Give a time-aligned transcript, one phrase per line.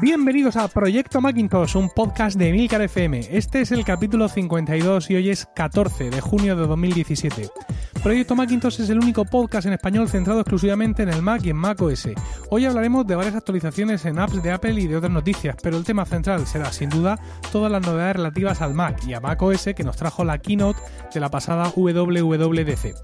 [0.00, 3.20] Bienvenidos a Proyecto Macintosh, un podcast de Milcar FM.
[3.32, 7.50] Este es el capítulo 52 y hoy es 14 de junio de 2017.
[8.02, 11.56] Proyecto Macintosh es el único podcast en español centrado exclusivamente en el Mac y en
[11.56, 12.08] Mac OS.
[12.48, 15.84] Hoy hablaremos de varias actualizaciones en apps de Apple y de otras noticias, pero el
[15.84, 17.18] tema central será sin duda
[17.52, 20.80] todas las novedades relativas al Mac y a Mac OS que nos trajo la keynote
[21.12, 22.94] de la pasada WWDC.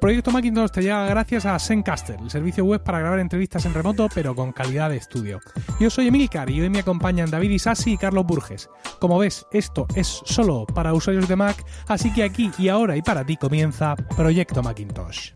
[0.00, 4.08] Proyecto Macintosh te llega gracias a Zencaster, el servicio web para grabar entrevistas en remoto
[4.14, 5.40] pero con calidad de estudio.
[5.80, 8.70] Yo soy Emilcar y hoy me acompañan David Isasi y Carlos Burges.
[9.00, 13.02] Como ves, esto es solo para usuarios de Mac, así que aquí y ahora y
[13.02, 15.32] para ti comienza Proyecto Macintosh.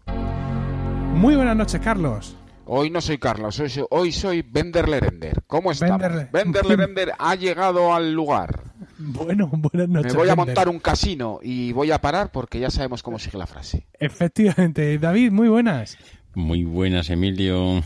[1.15, 2.37] Muy buenas noches, Carlos.
[2.67, 5.43] Hoy no soy Carlos, hoy soy, hoy soy Bender Lerender.
[5.47, 5.97] ¿Cómo está?
[5.97, 8.63] Bender- Bender Lerender ha llegado al lugar.
[8.99, 10.13] Bueno, buenas noches.
[10.13, 10.47] Me voy a Bender.
[10.47, 13.87] montar un casino y voy a parar porque ya sabemos cómo sigue la frase.
[13.99, 15.97] Efectivamente, David, muy buenas.
[16.35, 17.83] Muy buenas, Emilio.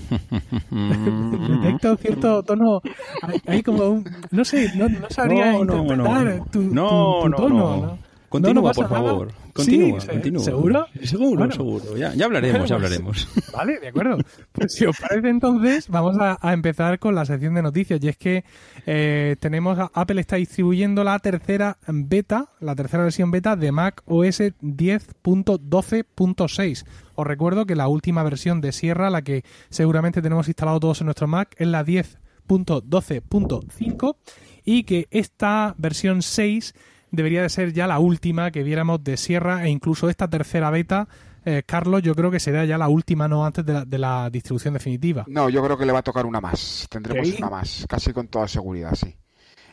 [0.70, 2.82] Detecto cierto tono,
[3.22, 6.44] hay, hay como un, no sé, no, no sabría No, no, interpretar no.
[6.46, 7.98] tu, tu- No, tu no, tono, no.
[8.32, 8.96] Continúa, No, por nada.
[9.04, 9.28] favor.
[9.52, 10.42] Continúa, Sí, continúa.
[10.42, 10.86] ¿Seguro?
[11.04, 11.52] Seguro, Bueno.
[11.54, 11.96] seguro.
[11.96, 13.52] Ya, ya hablaremos, ya Bueno, pues, hablaremos.
[13.54, 14.18] Vale, de acuerdo.
[14.52, 18.00] Pues si os parece entonces, vamos a, a empezar con la sección de noticias.
[18.02, 18.44] Y es que
[18.86, 24.02] eh, tenemos, a- Apple está distribuyendo la tercera beta, la tercera versión beta de Mac
[24.06, 26.84] OS 10.12.6.
[27.14, 31.04] Os recuerdo que la última versión de Sierra, la que seguramente tenemos instalado todos en
[31.06, 34.16] nuestro Mac, es la 10.12.5
[34.64, 36.74] y que esta versión 6
[37.12, 41.06] debería de ser ya la última que viéramos de Sierra e incluso esta tercera beta,
[41.44, 44.30] eh, Carlos, yo creo que será ya la última, no antes de la, de la
[44.30, 45.24] distribución definitiva.
[45.28, 46.86] No, yo creo que le va a tocar una más.
[46.90, 47.36] Tendremos ¿Sí?
[47.38, 49.14] una más, casi con toda seguridad, sí.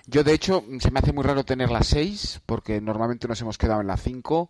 [0.06, 3.58] Yo, de hecho, se me hace muy raro tener la 6 porque normalmente nos hemos
[3.58, 4.50] quedado en la 5.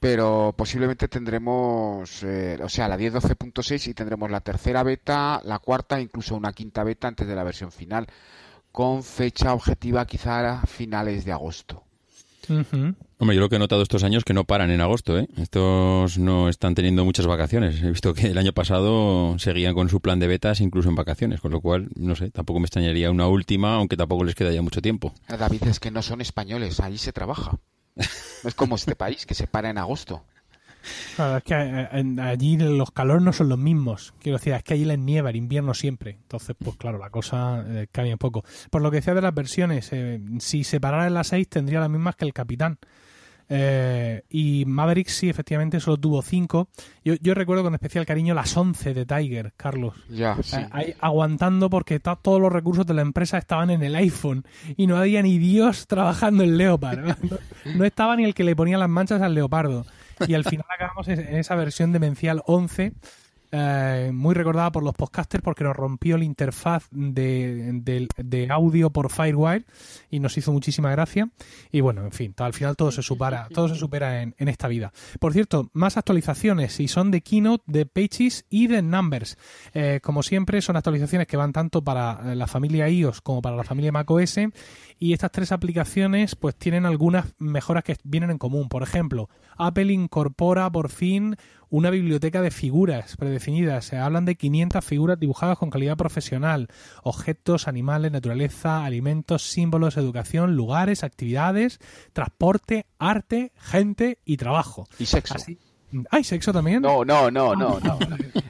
[0.00, 6.00] Pero posiblemente tendremos, eh, o sea, la 10.12.6 y tendremos la tercera beta, la cuarta,
[6.00, 8.06] incluso una quinta beta antes de la versión final,
[8.70, 11.87] con fecha objetiva quizá a finales de agosto.
[12.50, 15.28] Hombre, yo lo que he notado estos años que no paran en agosto, ¿eh?
[15.36, 17.82] Estos no están teniendo muchas vacaciones.
[17.82, 21.40] He visto que el año pasado seguían con su plan de betas incluso en vacaciones,
[21.40, 24.62] con lo cual, no sé, tampoco me extrañaría una última, aunque tampoco les queda ya
[24.62, 25.12] mucho tiempo.
[25.28, 27.58] David, es que no son españoles, allí se trabaja.
[27.96, 28.04] No
[28.48, 30.22] es como este país que se para en agosto.
[31.16, 34.14] Claro, es que eh, en- allí los calores no son los mismos.
[34.20, 36.12] Quiero decir, es que allí les nieva, el invierno siempre.
[36.22, 38.44] Entonces, pues claro, la cosa eh, cambia un poco.
[38.70, 41.90] Por lo que decía de las versiones, eh, si separara en las 6 tendría las
[41.90, 42.78] mismas que el Capitán.
[43.50, 46.68] Eh, y Maverick sí, efectivamente, solo tuvo 5.
[47.04, 49.94] Yo, yo recuerdo con especial cariño las 11 de Tiger, Carlos.
[50.10, 50.56] Ya, sí.
[50.56, 54.44] Eh, ahí aguantando porque todos los recursos de la empresa estaban en el iPhone
[54.76, 57.16] y no había ni Dios trabajando en Leopard.
[57.64, 59.84] No, no estaba ni el que le ponía las manchas al leopardo.
[60.26, 62.92] Y al final acabamos en esa versión demencial 11,
[63.52, 67.80] eh, muy recordada por los podcasters porque nos rompió la interfaz de,
[68.16, 69.64] de- audio por Firewire
[70.10, 71.28] y nos hizo muchísima gracia.
[71.72, 74.68] Y bueno, en fin, al final todo se supera, todo se supera en, en esta
[74.68, 74.92] vida.
[75.20, 79.36] Por cierto, más actualizaciones y son de Keynote, de Pages y de Numbers.
[79.74, 83.64] Eh, como siempre, son actualizaciones que van tanto para la familia iOS como para la
[83.64, 84.38] familia macOS.
[84.98, 88.68] Y estas tres aplicaciones pues tienen algunas mejoras que vienen en común.
[88.68, 91.36] Por ejemplo, Apple incorpora por fin
[91.70, 93.84] una biblioteca de figuras predefinidas.
[93.84, 96.68] Se hablan de 500 figuras dibujadas con calidad profesional.
[97.02, 101.78] Objetos, animales, naturaleza, alimentos, símbolos, educación, lugares, actividades,
[102.12, 104.86] transporte, arte, gente y trabajo.
[104.98, 105.34] Y sexo.
[105.34, 105.58] Así.
[106.10, 106.82] ¿Hay sexo también?
[106.82, 107.98] No, no, no, no, no.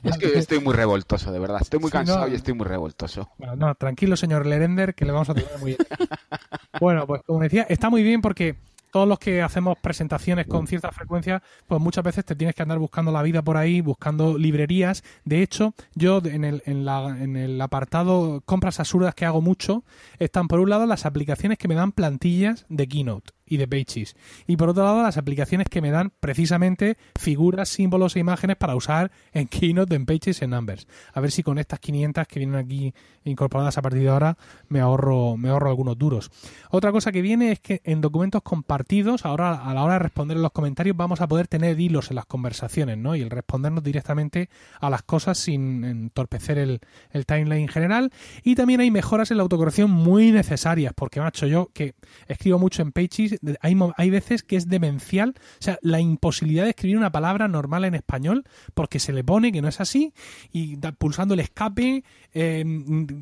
[0.02, 1.58] Es que estoy muy revoltoso, de verdad.
[1.60, 2.32] Estoy muy Sí, cansado no.
[2.32, 3.30] y estoy muy revoltoso.
[3.38, 5.78] Bueno, no, tranquilo, señor Lerender, que le vamos a tener muy bien.
[6.80, 8.56] bueno, pues como decía, está muy bien porque
[8.98, 12.78] todos los que hacemos presentaciones con cierta frecuencia, pues muchas veces te tienes que andar
[12.80, 15.04] buscando la vida por ahí, buscando librerías.
[15.24, 19.84] De hecho, yo en el, en la- en el apartado compras absurdas que hago mucho,
[20.18, 24.16] están por un lado las aplicaciones que me dan plantillas de Keynote y de Pages.
[24.46, 28.76] Y por otro lado, las aplicaciones que me dan precisamente figuras, símbolos e imágenes para
[28.76, 30.86] usar en Keynote, en Pages, en Numbers.
[31.12, 32.94] A ver si con estas 500 que vienen aquí
[33.24, 34.36] incorporadas a partir de ahora
[34.68, 36.30] me ahorro, me ahorro algunos duros.
[36.70, 40.36] Otra cosa que viene es que en documentos compartidos, ahora a la hora de responder
[40.36, 43.16] en los comentarios, vamos a poder tener hilos en las conversaciones, ¿no?
[43.16, 44.48] Y el respondernos directamente
[44.80, 46.80] a las cosas sin entorpecer el,
[47.10, 48.10] el timeline general.
[48.42, 51.94] Y también hay mejoras en la autocorrección muy necesarias, porque, macho, yo que
[52.26, 56.70] escribo mucho en Pages, hay, hay veces que es demencial, o sea, la imposibilidad de
[56.70, 58.44] escribir una palabra normal en español
[58.74, 60.12] porque se le pone que no es así
[60.52, 62.04] y pulsando el escape,
[62.34, 62.64] eh,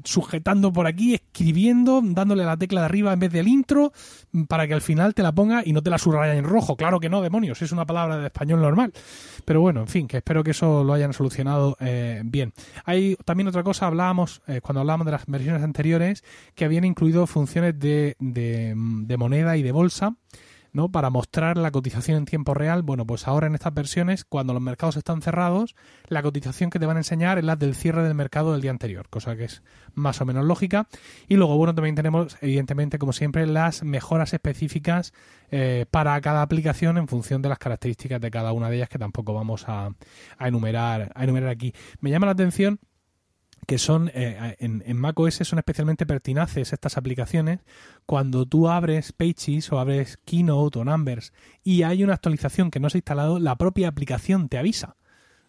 [0.05, 3.93] sujetando por aquí, escribiendo, dándole la tecla de arriba en vez del intro
[4.49, 6.77] para que al final te la ponga y no te la subraya en rojo.
[6.77, 8.93] Claro que no, demonios, es una palabra de español normal.
[9.45, 12.53] Pero bueno, en fin, que espero que eso lo hayan solucionado eh, bien.
[12.85, 16.25] Hay también otra cosa, hablábamos, eh, cuando hablábamos de las versiones anteriores,
[16.55, 20.06] que habían incluido funciones de, de moneda y de bolsa
[20.77, 20.91] ¿no?
[20.91, 24.61] Para mostrar la cotización en tiempo real, bueno, pues ahora en estas versiones, cuando los
[24.61, 25.75] mercados están cerrados,
[26.09, 28.73] la cotización que te van a enseñar es la del cierre del mercado del día
[28.73, 29.63] anterior, cosa que es
[29.95, 30.87] más o menos lógica.
[31.29, 35.15] Y luego, bueno, también tenemos, evidentemente, como siempre, las mejoras específicas
[35.51, 38.99] eh, para cada aplicación en función de las características de cada una de ellas, que
[38.99, 39.91] tampoco vamos a,
[40.39, 41.73] enumerar, a enumerar aquí.
[42.01, 42.81] Me llama la atención
[43.67, 47.61] que son eh, en, en macOS son especialmente pertinaces estas aplicaciones
[48.07, 51.33] cuando tú abres Pages o abres Keynote o Numbers
[51.65, 54.97] y hay una actualización que no se ha instalado, la propia aplicación te avisa.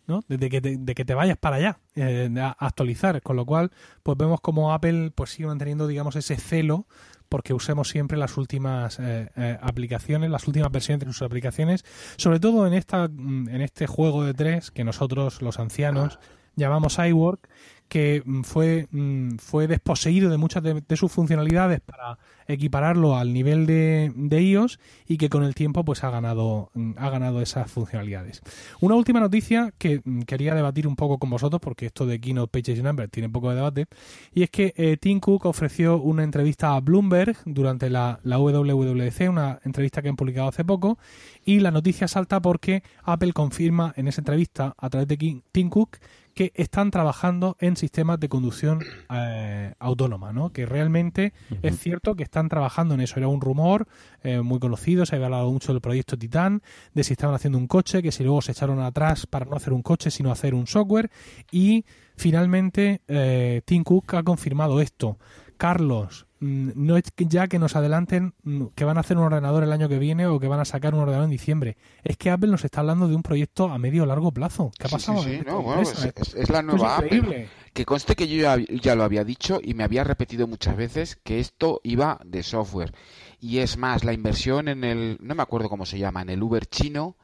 [0.08, 0.22] ¿no?
[0.30, 3.72] De, que te, de que te vayas para allá eh, a actualizar, con lo cual
[4.04, 6.88] pues vemos como Apple pues sigue manteniendo digamos ese celo
[7.28, 9.28] porque usemos siempre las últimas eh,
[9.62, 11.84] aplicaciones, las últimas versiones de sus aplicaciones,
[12.16, 16.20] sobre todo en esta en este juego de tres que nosotros los ancianos
[16.58, 17.48] llamamos iWork
[17.88, 22.18] que mm, fue, mm, fue desposeído de muchas de, sus funcionalidades para
[22.48, 26.94] equipararlo al nivel de, de, iOS y que con el tiempo pues ha ganado, mm,
[26.98, 28.42] ha ganado esas funcionalidades.
[28.80, 32.80] Una última noticia que quería debatir un poco con vosotros porque esto de Keynote Pages
[32.80, 33.86] y Numbers tiene poco de debate
[34.34, 39.30] y es que eh, Tim Cook ofreció una entrevista a Bloomberg durante la, la WWDC,
[39.30, 40.98] una entrevista que han publicado hace poco
[41.46, 45.98] y la noticia salta porque Apple confirma en esa entrevista a través de Tim Cook
[46.38, 50.52] que están trabajando en sistemas de conducción eh, autónoma, ¿no?
[50.52, 53.18] Que realmente es cierto que están trabajando en eso.
[53.18, 53.88] Era un rumor
[54.22, 56.62] eh, muy conocido, se había hablado mucho del proyecto Titan,
[56.94, 59.74] de si estaban haciendo un coche, que si luego se echaron atrás para no hacer
[59.74, 61.10] un coche, sino hacer un software.
[61.52, 61.86] Y
[62.16, 65.18] finalmente eh, Tim Cook ha confirmado esto.
[65.58, 69.72] Carlos, no es ya que nos adelanten mm, que van a hacer un ordenador el
[69.72, 71.78] año que viene o que van a sacar un ordenador en diciembre.
[72.04, 74.72] Es que Apple nos está hablando de un proyecto a medio o largo plazo.
[74.78, 75.26] ¿Qué ha pasado?
[75.26, 77.50] es, la nueva Apple.
[77.74, 81.40] Que conste que yo ya, lo había dicho y me había repetido muchas veces que
[81.40, 82.94] esto iba de software.
[83.40, 86.42] Y es más, la inversión en el, no me acuerdo cómo se llama, en el
[86.42, 87.18] Uber chino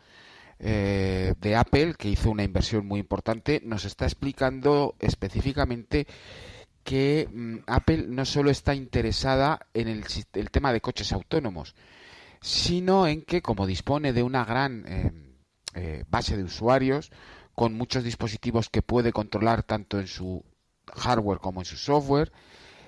[0.59, 6.07] eh, de Apple, que hizo una inversión muy importante, nos está explicando específicamente
[6.83, 10.03] que mm, Apple no solo está interesada en el,
[10.51, 11.75] tema de coches autónomos,
[12.41, 15.11] sino en que como dispone de una gran eh,
[15.75, 17.11] eh, base de usuarios,
[17.55, 20.43] con muchos dispositivos que puede controlar tanto en su
[20.95, 22.31] hardware como en su software,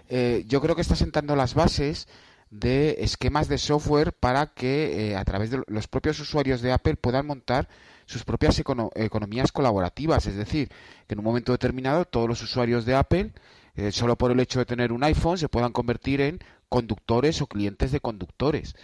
[0.09, 2.07] eh, yo creo que está sentando las bases
[2.49, 7.25] de esquemas de software para que a través de los propios usuarios de Apple puedan
[7.25, 7.67] montar
[8.05, 10.69] sus propias economías colaborativas, es decir,
[11.07, 13.33] que en un momento determinado todos los usuarios de Apple
[13.75, 16.39] eh, solo por el hecho de tener un iPhone se puedan convertir en
[16.69, 18.75] conductores o clientes de conductores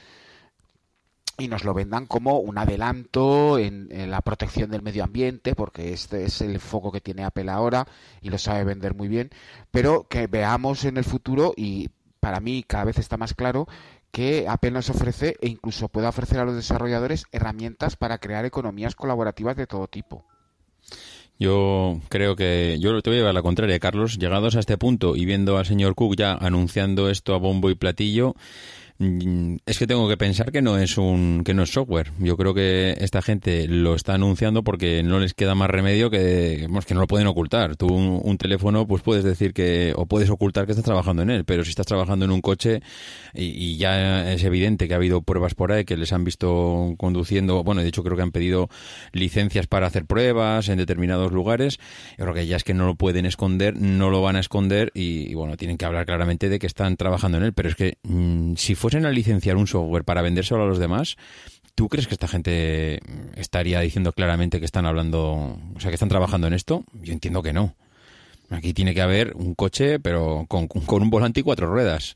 [1.42, 6.26] y nos lo vendan como un adelanto en, la protección del medio ambiente, porque este
[6.26, 7.88] es el foco que tiene Apple ahora
[8.22, 9.32] y lo sabe vender muy bien,
[9.72, 11.90] pero que veamos en el futuro y
[12.20, 13.68] para mí cada vez está más claro
[14.12, 18.96] que Apple nos ofrece e incluso puede ofrecer a los desarrolladores herramientas para crear economías
[18.96, 20.26] colaborativas de todo tipo.
[21.42, 24.20] Yo creo que yo te voy a llevar la contraria, Carlos.
[24.20, 27.74] Llegados a este punto y viendo al señor Cook ya anunciando esto a bombo y
[27.74, 28.36] platillo,
[29.66, 32.12] es que tengo que pensar que no es un que no es software.
[32.20, 36.68] Yo creo que esta gente lo está anunciando porque no les queda más remedio que
[36.86, 37.76] que no lo pueden ocultar.
[37.78, 41.46] Tú un, teléfono pues puedes decir que o puedes ocultar que estás trabajando en él,
[41.46, 42.82] pero si estás trabajando en un coche
[43.34, 47.64] y, ya es evidente que ha habido pruebas por ahí que les han visto conduciendo,
[47.64, 48.70] bueno, de hecho creo que han pedido
[49.14, 51.80] licencias para hacer pruebas en determinados lugares.
[52.18, 54.92] Yo creo que ya es que no lo pueden esconder, no lo van a esconder
[54.94, 57.98] y, bueno, tienen que hablar claramente de que están trabajando en él, pero es que
[58.04, 61.18] mm, si fuese a licenciar un software para vendérselo a los demás,
[61.76, 63.00] ¿tú crees que esta gente
[63.36, 66.84] estaría diciendo claramente que están hablando, o sea, que están trabajando en esto?
[66.94, 67.76] Yo entiendo que no.
[68.50, 72.16] Aquí tiene que haber un coche, pero con, con un volante y cuatro ruedas.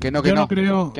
[0.00, 0.92] Que no, que yo no, creo,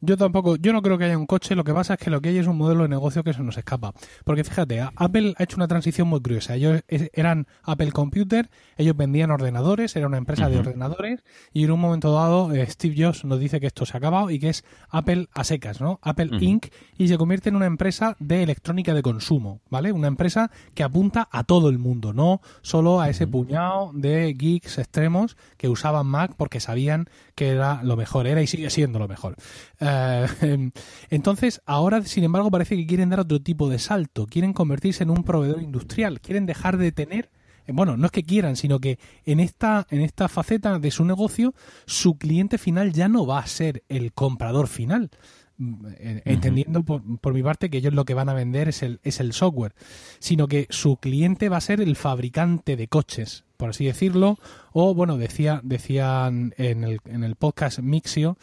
[0.00, 2.20] Yo, tampoco, yo no creo que haya un coche, lo que pasa es que lo
[2.20, 3.92] que hay es un modelo de negocio que se nos escapa.
[4.24, 6.54] Porque fíjate, Apple ha hecho una transición muy curiosa.
[6.54, 11.80] Ellos eran Apple Computer, ellos vendían ordenadores, era una empresa de ordenadores, y en un
[11.80, 14.64] momento dado eh, Steve Jobs nos dice que esto se ha acabado y que es
[14.90, 15.98] Apple a secas, ¿no?
[16.02, 16.66] Apple Inc.
[16.96, 19.92] y se convierte en una empresa de electrónica de consumo, ¿vale?
[19.92, 24.78] Una empresa que apunta a todo el mundo, no solo a ese puñado de geeks
[24.78, 29.08] extremos que usaban Mac porque sabían que era lo mejor, era y sigue siendo lo
[29.08, 29.36] mejor.
[29.80, 30.70] Eh,
[31.10, 35.10] entonces, ahora, sin embargo, parece que quieren dar otro tipo de salto, quieren convertirse en
[35.10, 37.30] un proveedor industrial, quieren dejar de tener
[37.66, 41.04] eh, bueno, no es que quieran, sino que en esta, en esta faceta de su
[41.04, 41.54] negocio,
[41.86, 45.10] su cliente final ya no va a ser el comprador final.
[45.98, 49.00] Eh, entendiendo por, por, mi parte que ellos lo que van a vender es el,
[49.04, 49.74] es el software,
[50.18, 54.38] sino que su cliente va a ser el fabricante de coches, por así decirlo,
[54.72, 58.38] o bueno, decía, decían en el, en el podcast Mixio,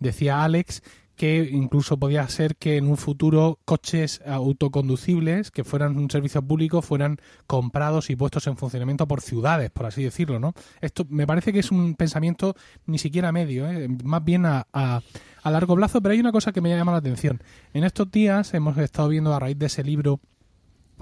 [0.00, 0.82] decía Alex
[1.16, 6.82] que incluso podía ser que en un futuro coches autoconducibles que fueran un servicio público
[6.82, 10.54] fueran comprados y puestos en funcionamiento por ciudades, por así decirlo, ¿no?
[10.80, 13.88] Esto me parece que es un pensamiento ni siquiera medio, ¿eh?
[14.02, 15.02] más bien a, a,
[15.44, 17.42] a largo plazo, pero hay una cosa que me llama la atención.
[17.74, 20.18] En estos días hemos estado viendo a raíz de ese libro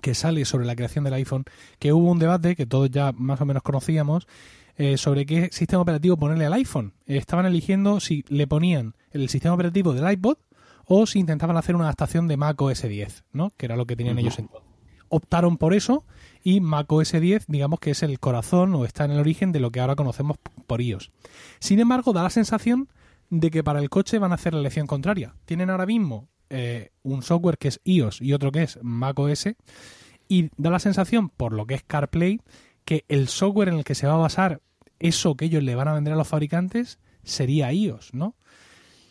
[0.00, 1.44] que sale sobre la creación del iPhone,
[1.78, 4.26] que hubo un debate que todos ya más o menos conocíamos,
[4.76, 6.92] eh, sobre qué sistema operativo ponerle al iPhone.
[7.06, 10.38] estaban eligiendo si le ponían el sistema operativo del iPod
[10.86, 13.52] o si intentaban hacer una adaptación de Mac OS 10, ¿no?
[13.56, 14.68] que era lo que tenían ellos entonces.
[15.08, 16.04] Optaron por eso
[16.42, 19.60] y Mac OS 10, digamos que es el corazón o está en el origen de
[19.60, 21.12] lo que ahora conocemos por iOS.
[21.60, 22.88] Sin embargo, da la sensación
[23.32, 25.34] de que para el coche van a hacer la elección contraria.
[25.46, 29.48] Tienen ahora mismo eh, un software que es iOS y otro que es Mac OS
[30.28, 32.42] y da la sensación, por lo que es CarPlay,
[32.84, 34.60] que el software en el que se va a basar
[34.98, 38.36] eso que ellos le van a vender a los fabricantes sería iOS, ¿no?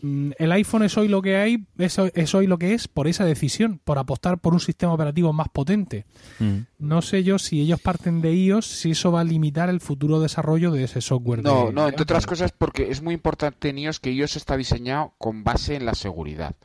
[0.01, 3.07] Mm, el iPhone es hoy lo que hay, es, es, hoy lo que es por
[3.07, 6.05] esa decisión, por apostar por un sistema operativo más potente.
[6.39, 6.59] Mm.
[6.79, 10.19] No sé yo si ellos parten de iOS, si eso va a limitar el futuro
[10.19, 11.43] desarrollo de ese software.
[11.43, 14.57] No, de, no, entre otras cosas porque es muy importante en iOS que iOS está
[14.57, 16.55] diseñado con base en la seguridad.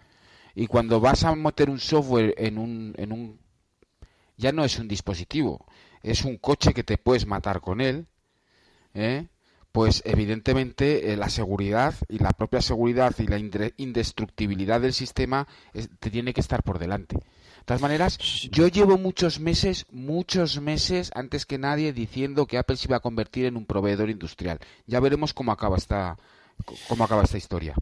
[0.55, 3.39] Y cuando vas a meter un software en un, en un
[4.39, 5.67] ya no es un dispositivo,
[6.03, 8.07] es un coche que te puedes matar con él,
[8.95, 9.27] ¿eh?
[9.77, 13.39] Pues evidentemente eh, la seguridad y la propia seguridad y la
[13.77, 15.47] indestructibilidad del sistema
[16.01, 17.17] te tiene que estar por delante.
[17.17, 18.17] De todas maneras,
[18.51, 23.01] yo llevo muchos meses, muchos meses antes que nadie diciendo que Apple se iba a
[23.01, 24.61] convertir en un proveedor industrial.
[24.87, 26.17] Ya veremos cómo acaba esta,
[26.89, 27.75] cómo acaba esta historia.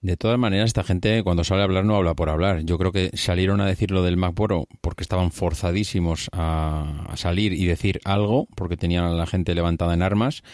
[0.00, 2.62] De todas maneras, esta gente cuando sale a hablar no habla por hablar.
[2.62, 7.52] Yo creo que salieron a decir lo del Mac Pro porque estaban forzadísimos a, salir
[7.52, 10.44] y decir algo, porque tenían a la gente levantada en armas.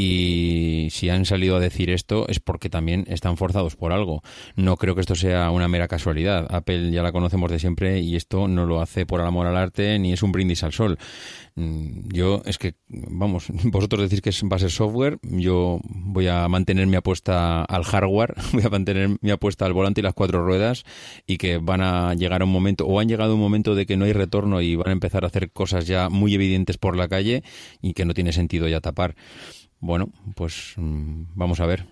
[0.00, 4.22] Y si han salido a decir esto es porque también están forzados por algo.
[4.54, 6.46] No creo que esto sea una mera casualidad.
[6.50, 9.98] Apple ya la conocemos de siempre y esto no lo hace por amor al arte
[9.98, 10.98] ni es un brindis al sol.
[11.56, 16.46] Mm, yo es que, vamos, vosotros decís que va a ser software, yo voy a
[16.46, 20.44] mantener mi apuesta al hardware, voy a mantener mi apuesta al volante y las cuatro
[20.44, 20.84] ruedas
[21.26, 23.84] y que van a llegar a un momento, o han llegado a un momento de
[23.84, 26.96] que no hay retorno y van a empezar a hacer cosas ya muy evidentes por
[26.96, 27.42] la calle
[27.82, 29.16] y que no tiene sentido ya tapar.
[29.80, 31.84] Bueno, pues mm, vamos a ver.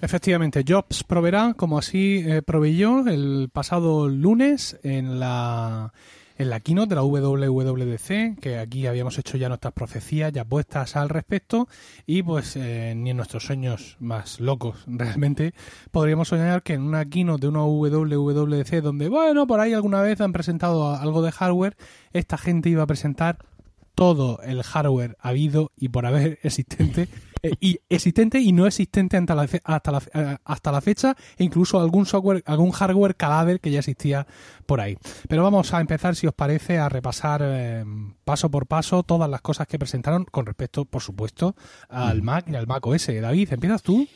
[0.00, 5.92] Efectivamente, Jobs proveerá, como así eh, proveyó el pasado lunes en la
[6.38, 10.94] en la keynote de la WWDC, que aquí habíamos hecho ya nuestras profecías ya puestas
[10.94, 11.68] al respecto,
[12.06, 15.52] y pues eh, ni en nuestros sueños más locos realmente
[15.90, 20.20] podríamos soñar que en una keynote de una WWDC donde, bueno, por ahí alguna vez
[20.20, 21.76] han presentado algo de hardware,
[22.12, 23.38] esta gente iba a presentar
[23.96, 27.08] todo el hardware habido y por haber existente
[27.42, 31.44] eh, y existente y no existente hasta la, hasta la, eh, hasta la fecha e
[31.44, 34.26] incluso algún software algún hardware cadáver que ya existía
[34.66, 34.96] por ahí.
[35.28, 37.84] Pero vamos a empezar si os parece a repasar eh,
[38.24, 41.56] paso por paso todas las cosas que presentaron con respecto por supuesto
[41.88, 44.06] al Mac y al Mac OS David empiezas tú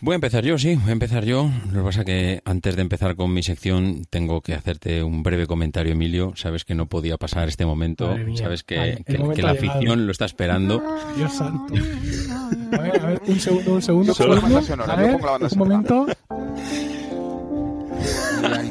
[0.00, 1.48] Voy a empezar yo, sí, voy a empezar yo.
[1.70, 5.22] Lo que pasa es que antes de empezar con mi sección tengo que hacerte un
[5.22, 6.32] breve comentario, Emilio.
[6.34, 8.16] Sabes que no podía pasar este momento.
[8.34, 10.82] Sabes que, que, la afición lo está esperando.
[11.16, 11.74] Dios santo.
[12.72, 14.12] A ver, a ver, un segundo, un segundo.
[14.12, 16.06] Solo a ver, un momento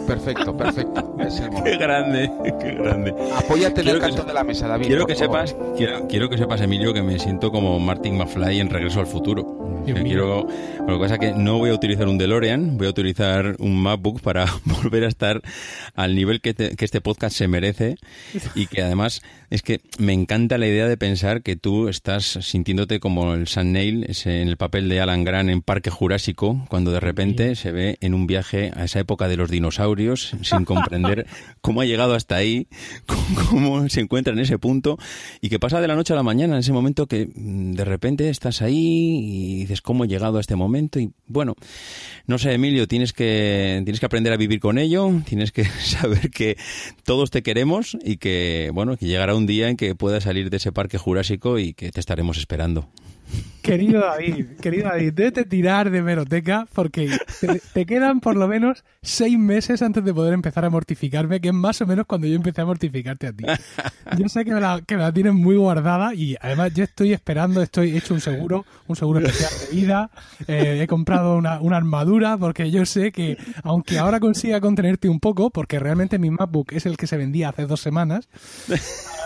[0.07, 1.15] perfecto, perfecto.
[1.63, 3.13] Qué grande, qué grande.
[3.35, 4.87] Apóyate en el canto de la mesa, David.
[4.87, 8.99] Quiero que sepas, quiero, que sepas, Emilio, que me siento como Martin McFly en Regreso
[8.99, 9.83] al Futuro.
[9.85, 10.47] quiero,
[10.87, 13.81] lo que pasa es que no voy a utilizar un DeLorean, voy a utilizar un
[13.81, 15.41] MacBook para volver a estar
[15.95, 17.95] al nivel que, que este podcast se merece
[18.55, 19.21] y que además
[19.51, 23.73] es que me encanta la idea de pensar que tú estás sintiéndote como el Sam
[23.73, 27.97] Neill en el papel de Alan Grant en Parque Jurásico, cuando de repente se ve
[27.99, 31.27] en un viaje a esa época de los dinosaurios sin comprender
[31.59, 32.67] cómo ha llegado hasta ahí,
[33.49, 34.97] cómo se encuentra en ese punto
[35.41, 37.83] y que pasa de la noche a la mañana, en ese momento que mm, de
[37.83, 41.55] repente estás ahí y dices cómo he llegado a este momento y bueno,
[42.25, 46.29] no sé, Emilio, tienes que tienes que aprender a vivir con ello, tienes que saber
[46.29, 46.55] que
[47.03, 50.57] todos te queremos y que bueno, que llegará un día en que puedas salir de
[50.57, 52.89] ese parque jurásico y que te estaremos esperando.
[53.61, 57.15] Querido David, querido David, debete tirar de meroteca porque
[57.73, 61.53] te, quedan por lo menos seis meses antes de poder empezar a mortificarme, que es
[61.53, 63.43] más o menos cuando yo empecé a mortificarte a ti.
[64.17, 67.61] Yo sé que me la, que la tienes muy guardada y además yo estoy esperando,
[67.61, 70.11] estoy hecho un seguro, un seguro especial de vida,
[70.47, 75.19] eh, he comprado una, una armadura porque yo sé que aunque ahora consiga contenerte un
[75.19, 78.27] poco, porque realmente mi MacBook es el que se vendía hace dos semanas,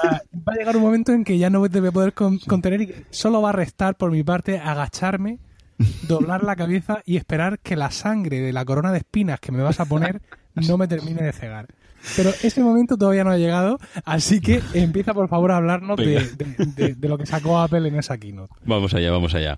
[0.06, 2.96] va a llegar un momento en que ya no te voy a poder contener y
[3.12, 5.40] solo va a restar por mi parte agacharme,
[6.08, 9.64] doblar la cabeza y esperar que la sangre de la corona de espinas que me
[9.64, 10.22] vas a poner
[10.56, 11.68] no me termine de cegar.
[12.16, 16.96] Pero ese momento todavía no ha llegado, así que empieza por favor a hablarnos de,
[17.02, 18.54] lo que sacó Apple en esa keynote.
[18.66, 19.58] Vamos allá, vamos allá.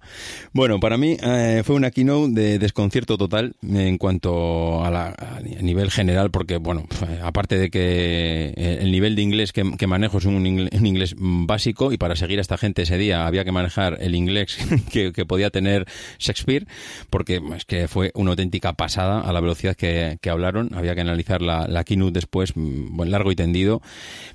[0.53, 5.15] Bueno, para mí eh, fue una keynote de desconcierto total en cuanto a, la,
[5.61, 6.85] nivel general, porque, bueno,
[7.23, 11.97] aparte de que eh, el nivel de inglés que, manejo es un inglés, básico y
[11.97, 14.57] para seguir a esta gente ese día había que manejar el inglés
[14.91, 15.85] que, podía tener
[16.19, 16.67] Shakespeare,
[17.09, 20.71] porque es que fue una auténtica pasada a la velocidad que, hablaron.
[20.75, 23.81] Había que analizar la, la keynote después pues buen largo y tendido,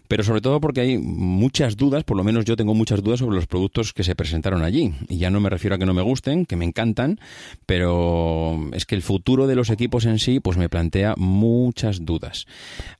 [0.08, 3.36] pero sobre todo porque hay muchas dudas, por lo menos yo tengo muchas dudas sobre
[3.36, 4.92] los productos que se presentaron allí.
[5.08, 7.20] Y ya no me refiero a que no me gusten, que me encantan,
[7.64, 12.46] pero es que el futuro de los equipos en sí, pues me plantea muchas dudas.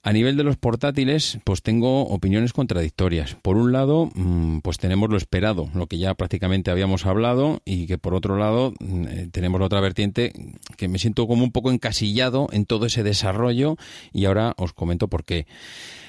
[0.05, 3.37] A nivel de los portátiles, pues tengo opiniones contradictorias.
[3.43, 7.87] Por un lado, mm, pues tenemos lo esperado, lo que ya prácticamente habíamos hablado, y
[7.87, 10.33] que por otro lado mm, eh, tenemos la otra vertiente
[10.77, 13.77] que me siento como un poco encasillado en todo ese desarrollo
[14.13, 15.47] y ahora os comento por qué.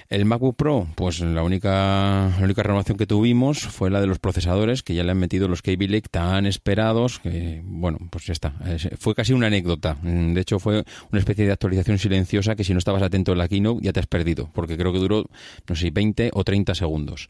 [0.10, 4.20] El MacBook Pro, pues la única, la única renovación que tuvimos fue la de los
[4.20, 8.34] procesadores, que ya le han metido los Kaby Lake tan esperados, que bueno, pues ya
[8.34, 8.54] está.
[9.00, 9.98] Fue casi una anécdota.
[10.04, 13.48] De hecho, fue una especie de actualización silenciosa que si no estabas atento en la
[13.48, 15.26] keynote ya te has perdido, porque creo que duró,
[15.68, 17.30] no sé, 20 o 30 segundos.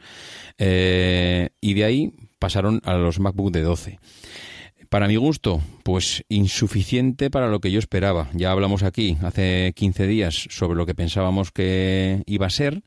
[0.57, 3.99] Eh, y de ahí pasaron a los MacBook de 12.
[4.93, 8.29] Para mi gusto, pues insuficiente para lo que yo esperaba.
[8.35, 12.83] Ya hablamos aquí hace 15 días sobre lo que pensábamos que iba a ser.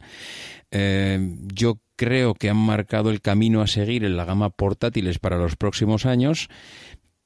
[0.70, 1.18] Eh,
[1.52, 5.56] yo creo que han marcado el camino a seguir en la gama portátiles para los
[5.56, 6.48] próximos años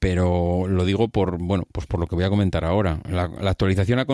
[0.00, 3.00] pero lo digo por bueno pues por lo que voy a comentar ahora.
[3.09, 4.07] La, actualización ha,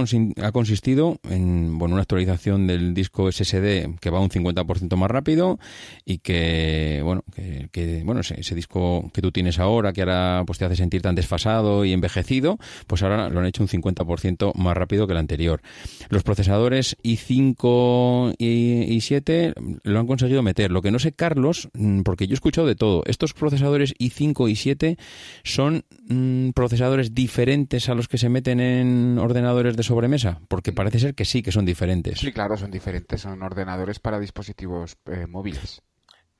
[0.46, 5.58] ha, consistido en bueno una actualización del disco SSD que va un 50% más rápido
[6.04, 10.64] y que bueno que, bueno ese, disco que tú tienes ahora que ahora pues te
[10.64, 12.58] hace sentir tan desfasado y envejecido
[12.88, 15.62] pues ahora lo han hecho un 50% más rápido que el anterior.
[16.08, 20.72] Los procesadores i5 y i7 lo han conseguido meter.
[20.72, 24.50] Lo que no sé Carlos mm, porque yo he escuchado de todo estos procesadores i5
[24.50, 24.98] y i7
[25.44, 25.75] son
[26.08, 30.40] Mm, procesadores diferentes a los que se meten en ordenadores de sobremesa?
[30.48, 32.18] Porque parece ser que sí, que son diferentes.
[32.18, 33.20] Sí, claro, son diferentes.
[33.20, 35.82] Son ordenadores para dispositivos eh, móviles.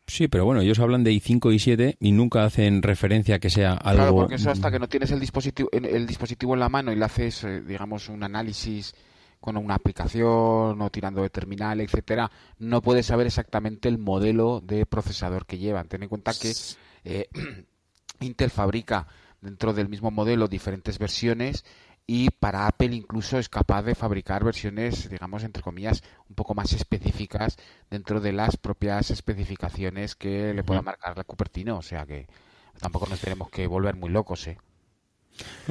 [0.06, 3.50] Sí, pero bueno, ellos hablan de i5 y i7 y nunca hacen referencia a que
[3.50, 4.02] sea algo...
[4.02, 6.96] Claro, porque eso hasta que no tienes el dispositivo, el dispositivo en la mano y
[6.96, 8.94] le haces, eh, digamos, un análisis
[9.40, 14.86] con una aplicación o tirando de terminal, etcétera, no puedes saber exactamente el modelo de
[14.86, 15.88] procesador que llevan.
[15.88, 16.52] Ten en cuenta que
[17.04, 17.28] eh,
[18.20, 19.06] Intel fabrica
[19.46, 21.64] dentro del mismo modelo diferentes versiones
[22.06, 26.72] y para Apple incluso es capaz de fabricar versiones, digamos, entre comillas, un poco más
[26.72, 27.56] específicas
[27.90, 31.78] dentro de las propias especificaciones que le pueda marcar la Cupertino.
[31.78, 32.28] O sea que
[32.78, 34.58] tampoco nos tenemos que volver muy locos, ¿eh?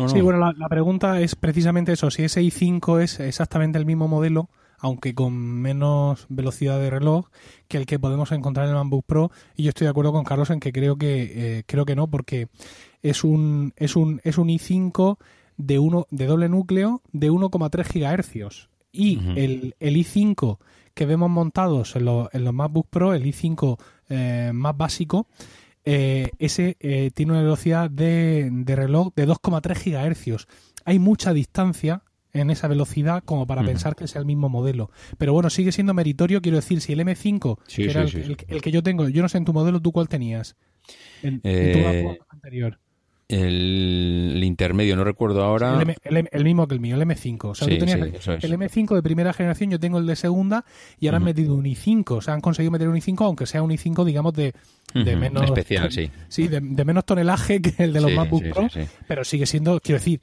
[0.07, 4.07] Sí, bueno, la, la, pregunta es precisamente eso, si ese i5 es exactamente el mismo
[4.07, 4.47] modelo,
[4.85, 7.29] aunque con menos velocidad de reloj
[7.67, 10.23] que el que podemos encontrar en el MacBook Pro, y yo estoy de acuerdo con
[10.23, 12.49] Carlos en que creo que, eh, creo que no, porque
[13.01, 15.17] es un, es un, es un i5
[15.57, 18.69] de, uno, de doble núcleo de 1,3 GHz.
[18.91, 20.59] Y el, el i5
[20.93, 25.25] que vemos montados en, los, en los MacBook Pro, el i5 eh, más básico,
[25.83, 30.47] eh, ese eh, tiene una velocidad de, de reloj de 2,3 GHz.
[30.85, 32.03] Hay mucha distancia
[32.41, 34.91] en esa velocidad como para pensar que sea el mismo modelo.
[35.17, 38.83] Pero bueno, sigue siendo meritorio, quiero decir, si el M5, que era el, que yo
[38.83, 40.55] tengo, yo no sé en tu modelo, ¿tú cuál tenías?
[41.23, 42.79] En, tu anterior.
[43.27, 45.81] El, intermedio, no recuerdo ahora.
[46.03, 47.45] El, mismo que el mío, el M5.
[47.45, 50.63] O sea, tú tenías el M5 de primera generación, yo tengo el de segunda
[50.99, 52.11] y ahora han metido un i5.
[52.11, 54.53] O sea, han conseguido meter un i5, aunque sea un i5, digamos, de,
[54.93, 55.43] de menos.
[55.43, 56.11] Especial, sí.
[56.27, 58.67] Sí, de, menos tonelaje que el de los MacBook Pro.
[59.07, 60.21] Pero sigue siendo, quiero decir,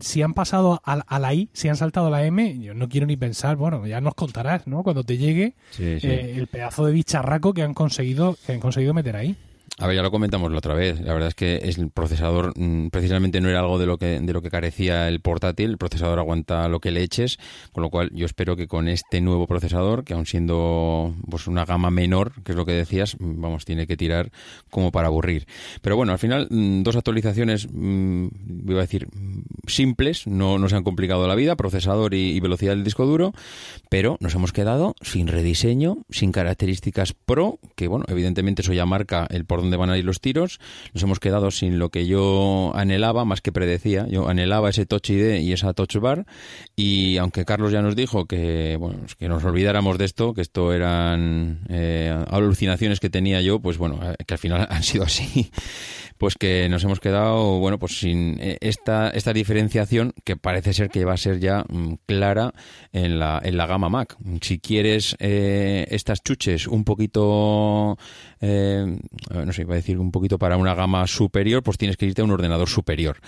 [0.00, 3.08] si han pasado a, la I, si han saltado a la M, yo no quiero
[3.08, 4.84] ni pensar, bueno, ya nos contarás, ¿no?
[4.84, 9.16] Cuando te llegue eh, el pedazo de bicharraco que han conseguido, que han conseguido meter
[9.16, 9.36] ahí.
[9.78, 11.00] A ver, ya lo comentamos la otra vez.
[11.02, 14.32] La verdad es que el procesador mm, precisamente no era algo de lo que de
[14.32, 15.70] lo que carecía el portátil.
[15.72, 17.38] El procesador aguanta lo que le eches,
[17.72, 21.66] con lo cual yo espero que con este nuevo procesador, que aun siendo pues una
[21.66, 24.30] gama menor, que es lo que decías, mm, vamos, tiene que tirar
[24.70, 25.46] como para aburrir.
[25.82, 29.08] Pero bueno, al final mm, dos actualizaciones, voy a decir
[29.66, 33.34] simples, no nos han complicado la vida, procesador y, y velocidad del disco duro,
[33.90, 39.26] pero nos hemos quedado sin rediseño, sin características Pro, que bueno, evidentemente eso ya marca
[39.28, 40.60] el por dónde van a ir los tiros.
[40.94, 44.06] Nos hemos quedado sin lo que yo anhelaba, más que predecía.
[44.08, 46.26] Yo anhelaba ese Touch ID y esa Touch Bar.
[46.76, 50.72] Y aunque Carlos ya nos dijo que, bueno, que nos olvidáramos de esto, que esto
[50.72, 55.50] eran eh, alucinaciones que tenía yo, pues bueno, eh, que al final han sido así
[56.18, 60.88] pues que nos hemos quedado, bueno, pues sin eh, esta, esta diferenciación que parece ser
[60.88, 62.52] que va a ser ya mm, clara
[62.92, 64.16] en la, en la gama Mac.
[64.40, 67.98] Si quieres eh, estas chuches un poquito,
[68.40, 72.22] no sé, iba a decir un poquito para una gama superior, pues tienes que irte
[72.22, 73.18] a un ordenador superior.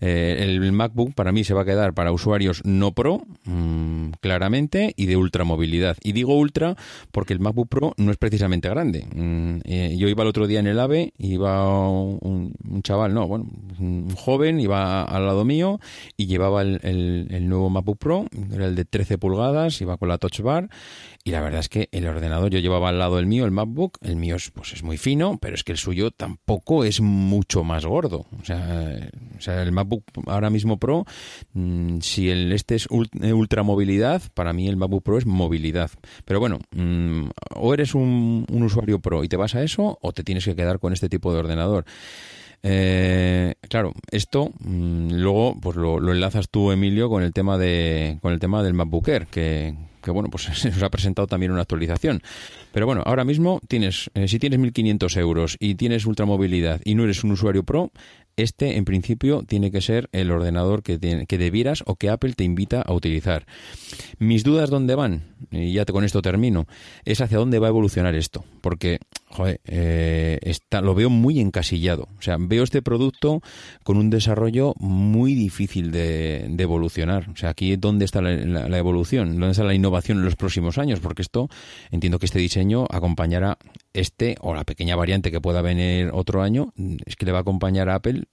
[0.00, 5.06] el MacBook para mí se va a quedar para usuarios no Pro, mm, claramente, y
[5.06, 5.96] de ultra movilidad.
[6.02, 6.76] Y digo ultra
[7.10, 9.06] porque el MacBook Pro no es precisamente grande.
[9.14, 9.58] Mm,
[9.96, 13.46] yo iba el otro día en el AVE, iba un chaval, no, bueno,
[13.78, 15.80] un joven, iba al lado mío
[16.16, 20.18] y llevaba el, el, nuevo MacBook Pro, era el de 13 pulgadas, iba con la
[20.18, 20.68] Touch Bar
[21.26, 23.96] y la verdad es que el ordenador yo llevaba al lado el mío, el MacBook,
[24.02, 27.64] el mío es, pues es muy fino, pero es que el suyo tampoco es mucho
[27.64, 28.26] más gordo.
[28.38, 31.06] O sea, o sea el MacBook ahora mismo Pro,
[31.54, 35.90] mm, si el este es ultra movilidad, para mí el MacBook Pro es movilidad.
[36.26, 40.24] Pero bueno, mm, o eres un, usuario Pro y te vas a eso, o te
[40.24, 41.86] tienes que quedar con este tipo de ordenador.
[42.62, 48.34] Eh, claro, esto mm, luego pues lo, enlazas tú, Emilio, con el tema de con
[48.34, 51.62] el tema del MacBook Air, que, que bueno, pues se nos ha presentado también una
[51.62, 52.22] actualización.
[52.72, 57.04] Pero bueno, ahora mismo tienes, eh, si tienes 1.500 euros y tienes ultramovilidad y no
[57.04, 57.90] eres un usuario pro,
[58.36, 62.44] este en principio tiene que ser el ordenador que, que debieras o que Apple te
[62.44, 63.46] invita a utilizar.
[64.18, 66.66] Mis dudas dónde van, y ya te, con esto termino,
[67.04, 68.98] es hacia dónde va a evolucionar esto, porque
[69.34, 72.08] joder, eh, está, lo veo muy encasillado.
[72.18, 73.42] O sea, veo este producto
[73.82, 77.28] con un desarrollo muy difícil de, evolucionar.
[77.30, 81.00] O sea, aquí dónde está la, evolución, dónde está la innovación en los próximos años,
[81.00, 81.48] porque esto
[81.90, 83.58] entiendo que este diseño acompañará
[83.92, 86.72] este o la pequeña variante que pueda venir otro año,
[87.04, 88.24] es que le va a acompañar a Apple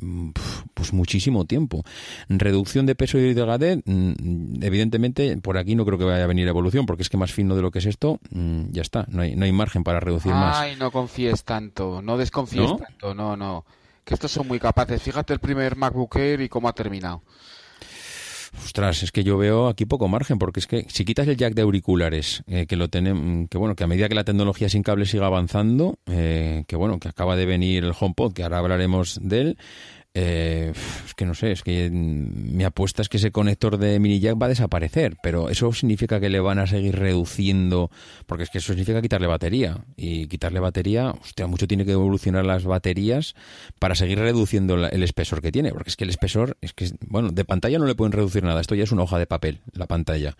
[0.73, 1.83] pues muchísimo tiempo.
[2.29, 6.47] Reducción de peso y delgadez, mm, evidentemente por aquí no creo que vaya a venir
[6.47, 9.21] evolución, porque es que más fino de lo que es esto, mm, ya está, no
[9.21, 10.57] hay, no hay margen para reducir más.
[10.57, 13.65] Ay, no confíes tanto, no desconfíes tanto, no, no.
[14.03, 15.01] Que estos son muy capaces.
[15.01, 17.21] Fíjate el primer MacBook Air y cómo ha terminado.
[18.57, 21.53] Ostras, es que yo veo aquí poco margen, porque es que si quitas el jack
[21.53, 24.83] de auriculares, eh, que lo tenemos, que bueno, que a medida que la tecnología sin
[24.83, 29.19] cable siga avanzando, eh, que bueno, que acaba de venir el HomePod, que ahora hablaremos
[29.21, 29.57] de él,
[30.13, 30.73] eh,
[31.05, 34.41] es que no sé, es que mi apuesta es que ese conector de mini jack
[34.41, 37.89] va a desaparecer, pero eso significa que le van a seguir reduciendo,
[38.25, 42.45] porque es que eso significa quitarle batería y quitarle batería, hostia, mucho tiene que evolucionar
[42.45, 43.35] las baterías
[43.79, 47.29] para seguir reduciendo el espesor que tiene, porque es que el espesor es que bueno,
[47.31, 49.87] de pantalla no le pueden reducir nada, esto ya es una hoja de papel, la
[49.87, 50.35] pantalla.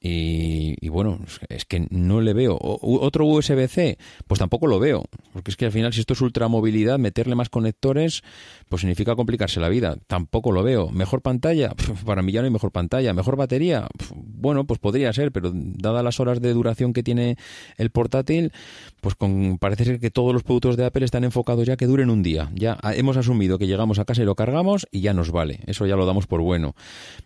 [0.00, 2.56] Y, bueno, es que no le veo.
[2.60, 5.04] otro USB-C, pues tampoco lo veo.
[5.32, 8.22] Porque es que al final, si esto es ultramovilidad, meterle más conectores,
[8.68, 9.96] pues significa complicarse la vida.
[10.06, 10.90] Tampoco lo veo.
[10.90, 11.74] ¿Mejor pantalla?
[12.06, 13.12] Para mí ya no hay mejor pantalla.
[13.12, 13.88] ¿Mejor batería?
[14.14, 17.36] Bueno, pues podría ser, pero dadas las horas de duración que tiene
[17.76, 18.52] el portátil,
[19.00, 22.10] pues con, parece ser que todos los productos de Apple están enfocados ya que duren
[22.10, 22.50] un día.
[22.54, 25.60] Ya hemos asumido que llegamos a casa y lo cargamos y ya nos vale.
[25.66, 26.74] Eso ya lo damos por bueno.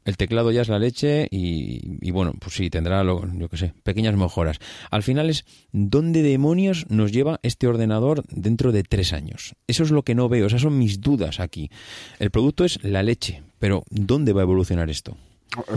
[0.04, 3.56] El teclado ya es la leche y, y bueno, pues sí, tendrá, lo, yo qué
[3.56, 4.58] sé, pequeñas mejoras.
[4.90, 9.54] Al final es, ¿dónde demonios nos lleva este ordenador dentro de tres años?
[9.66, 11.70] Eso es lo que no veo, esas son mis dudas aquí.
[12.18, 15.16] El producto es la leche, pero ¿dónde va a evolucionar esto?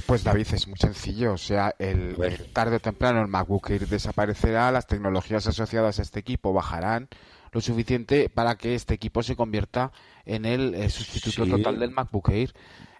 [0.06, 1.34] Pues David, es muy sencillo.
[1.34, 2.16] O sea, el,
[2.54, 7.10] tarde o temprano el MacBook Air desaparecerá, las tecnologías asociadas a este equipo bajarán
[7.52, 9.92] lo suficiente para que este equipo se convierta
[10.26, 12.54] en el eh, sustituto total del MacBook Air.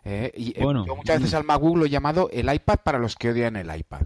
[0.06, 3.16] Eh, y eh, yo muchas veces al MacBook lo he llamado el iPad para los
[3.16, 4.04] que odian el iPad.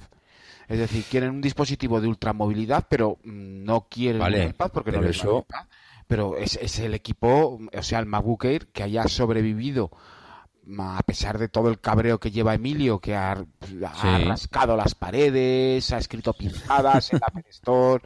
[0.67, 5.01] Es decir, quieren un dispositivo de ultramovilidad, pero mm, no quieren el iPad porque no
[5.01, 5.45] les eso...
[6.07, 9.91] Pero es, es, el equipo, o sea, el MacBook Air que haya sobrevivido
[10.77, 13.43] a pesar de todo el cabreo que lleva Emilio, que ha,
[14.25, 18.03] rascado las paredes, ha escrito pintadas en la Store,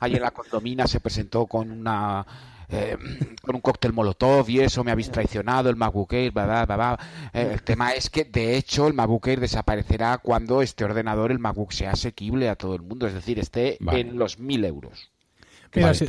[0.00, 2.24] en la condomina se presentó con una
[2.68, 2.96] eh,
[3.42, 6.98] con un cóctel molotov y eso me habéis traicionado, el MacBook Air, bla,
[7.32, 11.38] eh, el tema es que, de hecho, el MacBook Air desaparecerá cuando este ordenador, el
[11.38, 15.10] MacBook, sea asequible a todo el mundo, es decir, esté en los mil euros.
[15.74, 16.04] Mira, si,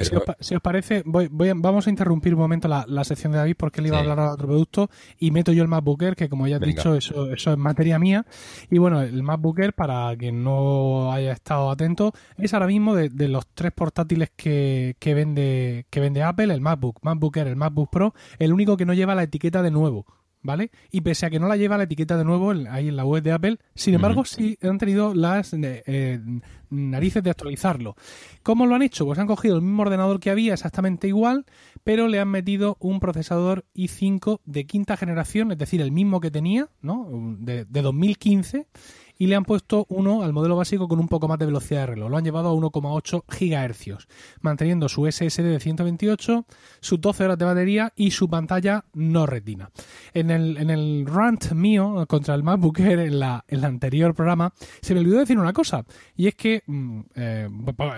[0.56, 3.98] os, parece, voy, vamos a interrumpir un momento la, sección de David porque él iba
[3.98, 4.90] a hablar de otro producto
[5.20, 8.00] y meto yo el MacBook Air, que como ya he dicho, eso, eso es materia
[8.00, 8.26] mía.
[8.70, 13.28] Y bueno, el MacBook Air, para quien no haya estado atento, es ahora mismo de,
[13.28, 17.90] los tres portátiles que, que, vende, que vende Apple, el MacBook, MacBook Air, el MacBook
[17.90, 20.06] Pro, el único que no lleva la etiqueta de nuevo.
[20.42, 20.72] ¿Vale?
[20.92, 23.24] Y pese a que no la lleva la etiqueta de nuevo ahí en la web
[23.24, 26.20] de Apple, sin embargo sí han tenido las eh, eh,
[26.70, 27.96] narices de actualizarlo.
[28.44, 29.06] ¿Cómo lo han hecho?
[29.06, 31.46] Pues han cogido el mismo ordenador que había exactamente igual,
[31.84, 36.32] pero le han metido un procesador i5 de quinta generación, es decir, el mismo que
[36.32, 37.08] tenía, ¿no?
[37.40, 38.68] De, de 2015
[39.18, 41.86] y le han puesto uno al modelo básico con un poco más de velocidad de
[41.88, 42.10] reloj.
[42.10, 44.08] Lo han llevado a 1,8 GHz,
[44.42, 46.46] manteniendo su SSD de 128,
[46.80, 49.70] sus 12 horas de batería y su pantalla no retina.
[50.14, 54.54] En el, en el rant mío contra el MacBook Air en, la, el anterior programa,
[54.82, 57.50] se me olvidó decir una cosa, y es que mm, eh,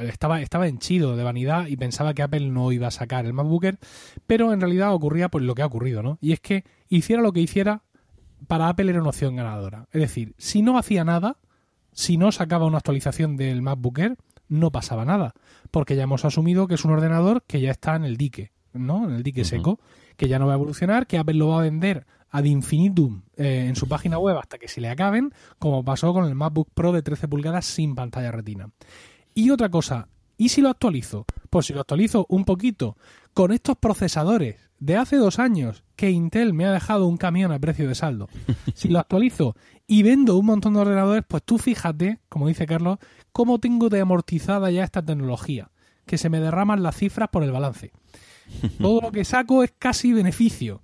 [0.04, 3.64] estaba, estaba henchido de vanidad y pensaba que Apple no iba a sacar el MacBook
[3.64, 3.80] Air,
[4.28, 6.18] pero en realidad ocurría pues lo que ha ocurrido, ¿no?
[6.22, 7.84] Y es que hiciera lo que hiciera,
[8.48, 9.88] para Apple era una opción ganadora.
[9.92, 11.38] Es decir, si no hacía nada,
[11.92, 15.34] si no sacaba una actualización del MacBook Air, no pasaba nada,
[15.72, 19.08] porque ya hemos asumido que es un ordenador que ya está en el dique, ¿no?
[19.08, 19.80] En el dique seco,
[20.18, 23.66] que ya no va a evolucionar, que Apple lo va a vender ad infinitum eh,
[23.68, 26.92] en su página web hasta que se le acaben, como pasó con el MacBook Pro
[26.92, 28.70] de 13 pulgadas sin pantalla retina.
[29.34, 31.26] Y otra cosa, ¿y si lo actualizo?
[31.50, 32.98] Pues si lo actualizo un poquito
[33.34, 37.60] con estos procesadores de hace dos años que Intel me ha dejado un camión a
[37.60, 38.30] precio de saldo,
[38.74, 39.56] si lo actualizo
[39.88, 43.00] y vendo un montón de ordenadores, pues tú fíjate, como dice Carlos,
[43.32, 45.72] cómo tengo de amortizada ya esta tecnología,
[46.06, 47.92] que se me derraman las cifras por el balance.
[48.82, 50.82] Todo lo que saco es casi beneficio.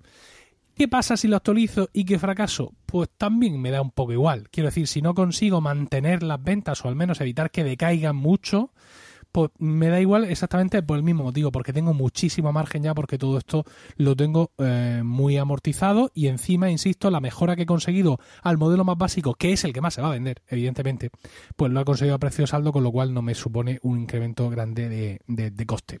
[0.74, 2.74] ¿Qué pasa si lo actualizo y que fracaso?
[2.84, 4.50] Pues también me da un poco igual.
[4.50, 8.72] Quiero decir, si no consigo mantener las ventas o al menos evitar que decaigan mucho,
[9.36, 13.18] pues me da igual exactamente por el mismo motivo, porque tengo muchísimo margen ya, porque
[13.18, 13.64] todo esto
[13.98, 18.82] lo tengo eh, muy amortizado y encima, insisto, la mejora que he conseguido al modelo
[18.86, 21.10] más básico, que es el que más se va a vender, evidentemente,
[21.54, 24.48] pues lo ha conseguido a precio saldo, con lo cual no me supone un incremento
[24.48, 25.98] grande de, de, coste.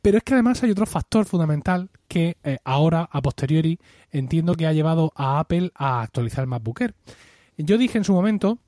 [0.00, 3.80] Pero es que además hay otro factor fundamental que eh, ahora, a posteriori,
[4.12, 6.94] entiendo que ha llevado a Apple a actualizar el MacBook Air.
[7.56, 8.60] Yo dije en su momento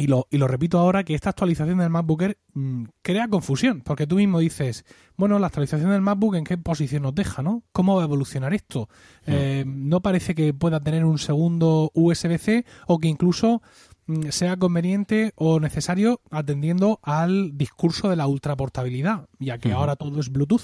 [0.00, 3.82] y lo, y lo repito ahora, que esta actualización del MacBook Air mm, crea confusión,
[3.82, 7.64] porque tú mismo dices, bueno, la actualización del MacBook en qué posición nos deja, ¿no?
[7.72, 8.88] ¿Cómo va a evolucionar esto?
[9.26, 9.32] Hmm.
[9.32, 13.60] Eh, no parece que pueda tener un segundo USB-C o que incluso
[14.06, 20.18] mm, sea conveniente o necesario atendiendo al discurso de la ultraportabilidad, ya que ahora todo
[20.18, 20.62] es Bluetooth.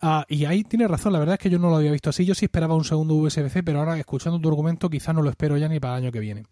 [0.00, 2.24] Ah, y ahí tienes razón, la verdad es que yo no lo había visto así.
[2.24, 5.56] Yo sí esperaba un segundo USB-C, pero ahora escuchando tu argumento quizás no lo espero
[5.56, 6.44] ya ni para el año que viene.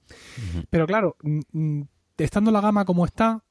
[0.70, 1.82] Pero claro, mm, mm,
[2.24, 3.42] estando la gama como está,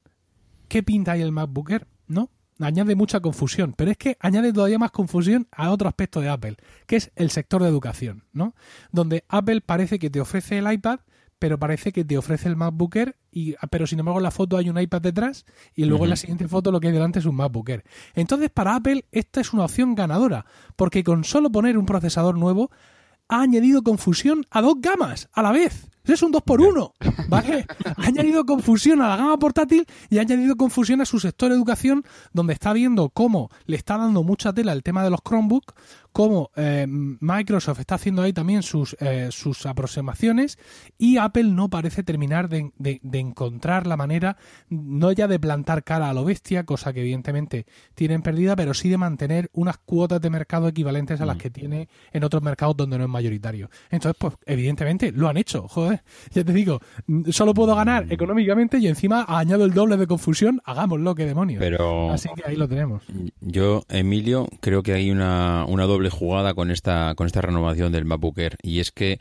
[0.68, 1.88] ¿qué pinta ahí el MacBook Air?
[2.08, 2.30] ¿No?
[2.60, 6.58] Añade mucha confusión, pero es que añade todavía más confusión a otro aspecto de Apple,
[6.88, 8.54] que es el sector de educación, ¿no?
[8.92, 11.00] Donde Apple parece que te ofrece el iPad,
[11.40, 14.58] pero parece que te ofrece el MacBook Air, y, pero sin embargo en la foto
[14.58, 17.26] hay un iPad detrás y luego en la siguiente foto lo que hay delante es
[17.26, 17.84] un MacBook Air.
[18.14, 22.72] Entonces para Apple esta es una opción ganadora, porque con solo poner un procesador nuevo
[23.30, 25.90] ha añadido confusión a dos gamas a la vez.
[26.06, 26.94] Es un 2 por 1
[27.30, 27.68] ¿vale?
[27.98, 32.04] Ha añadido confusión a la gama portátil y ha añadido confusión a su sector educación,
[32.34, 35.74] donde está viendo cómo le está dando mucha tela el tema de los Chromebook,
[36.12, 40.58] cómo eh, Microsoft está haciendo ahí también sus, eh, sus aproximaciones
[40.98, 42.72] y Apple no parece terminar de,
[43.14, 44.38] encontrar la manera,
[44.70, 48.90] no ya de plantar cara a lo bestia, cosa que evidentemente tienen perdida, pero sí
[48.90, 51.40] de mantener unas cuotas de mercado equivalentes a las mm.
[51.40, 53.70] que tiene en otros mercados donde no es mayoritario.
[53.90, 56.80] Entonces, pues evidentemente lo han hecho, joder, ya te digo,
[57.30, 58.12] solo puedo ganar mm.
[58.12, 61.60] económicamente y encima añado el doble de confusión, hagámoslo, que demonios.
[61.60, 63.04] Pero Así que ahí lo tenemos.
[63.42, 68.06] Yo, Emilio, creo que hay una, una doble jugada con esta, con esta renovación del
[68.06, 69.20] MacBook Air y es que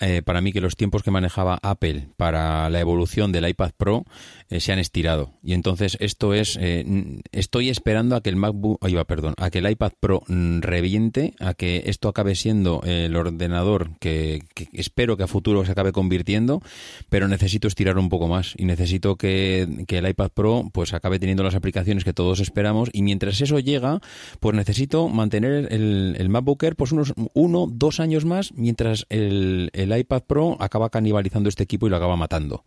[0.00, 4.04] eh, para mí que los tiempos que manejaba Apple para la evolución del iPad Pro
[4.48, 5.32] eh, se han estirado.
[5.42, 9.58] Y entonces esto es, eh, estoy esperando a que el MacBook, iba, perdón, a que
[9.58, 15.24] el iPad Pro mm, reviente, a que esto acabe siendo el ordenador que, espero que
[15.24, 16.62] a futuro se acabe convirtiendo,
[17.08, 21.18] pero necesito estirar un poco más y necesito que, que, el iPad Pro pues acabe
[21.18, 24.00] teniendo las aplicaciones que todos esperamos y mientras eso llega,
[24.38, 29.70] pues necesito mantener el, el MacBook Air pues unos uno, dos años más mientras el
[29.96, 32.64] iPad Pro acaba canibalizando este equipo y lo acaba matando.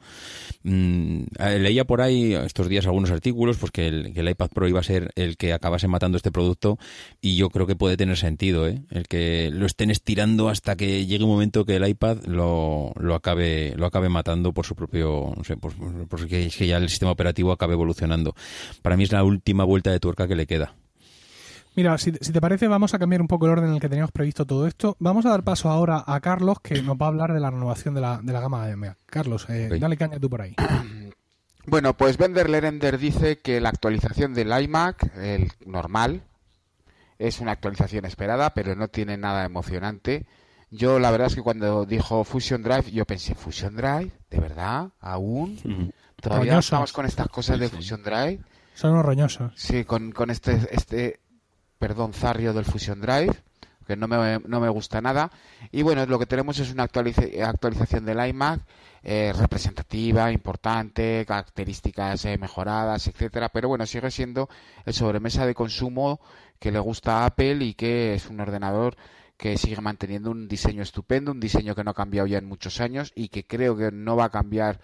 [0.63, 4.79] Mm, eh, leía por ahí estos días algunos artículos pues que el, iPad Pro iba
[4.79, 6.77] a ser el que acabase matando este producto
[7.21, 8.81] y yo creo que puede tener sentido, ¿eh?
[8.91, 13.15] el que lo estén estirando hasta que llegue un momento que el iPad lo, lo
[13.15, 15.73] acabe lo acabe matando por su propio, no sé, por,
[16.07, 18.36] porque que ya el sistema operativo acabe evolucionando.
[18.81, 20.75] Para mí es la última vuelta de tuerca que le queda.
[21.75, 24.12] Mira, si, te parece, vamos a cambiar un poco el orden en el que teníamos
[24.12, 24.97] previsto todo esto.
[24.99, 27.93] Vamos a dar paso ahora a Carlos, que nos va a hablar de la renovación
[27.93, 30.55] de la, de la gama de Carlos, eh, dale caña tú por ahí.
[31.67, 36.23] Bueno, pues Bender Lerender dice que la actualización del iMac, el normal,
[37.19, 40.25] es una actualización esperada, pero no tiene nada emocionante.
[40.71, 44.12] Yo la verdad es que cuando dijo Fusion Drive, yo pensé, ¿Fusion Drive?
[44.31, 44.89] ¿De verdad?
[44.99, 45.93] ¿Aún?
[46.19, 48.39] ¿Todavía estamos con estas cosas de Fusion Drive?
[48.73, 49.53] Son roñosos.
[49.55, 51.20] Sí, con, con este, este
[51.82, 53.34] perdón, zarrio del Fusion Drive,
[53.88, 55.32] que no me, no me gusta nada.
[55.72, 58.62] Y bueno, lo que tenemos es una actualización del iMac
[59.04, 63.50] eh, representativa, importante, características eh, mejoradas, etcétera.
[63.50, 64.48] Pero bueno, sigue siendo
[64.86, 66.22] el sobremesa de consumo
[66.60, 68.96] que le gusta a Apple y que es un ordenador
[69.36, 72.80] que sigue manteniendo un diseño estupendo, un diseño que no ha cambiado ya en muchos
[72.80, 74.80] años y que creo que no va a cambiar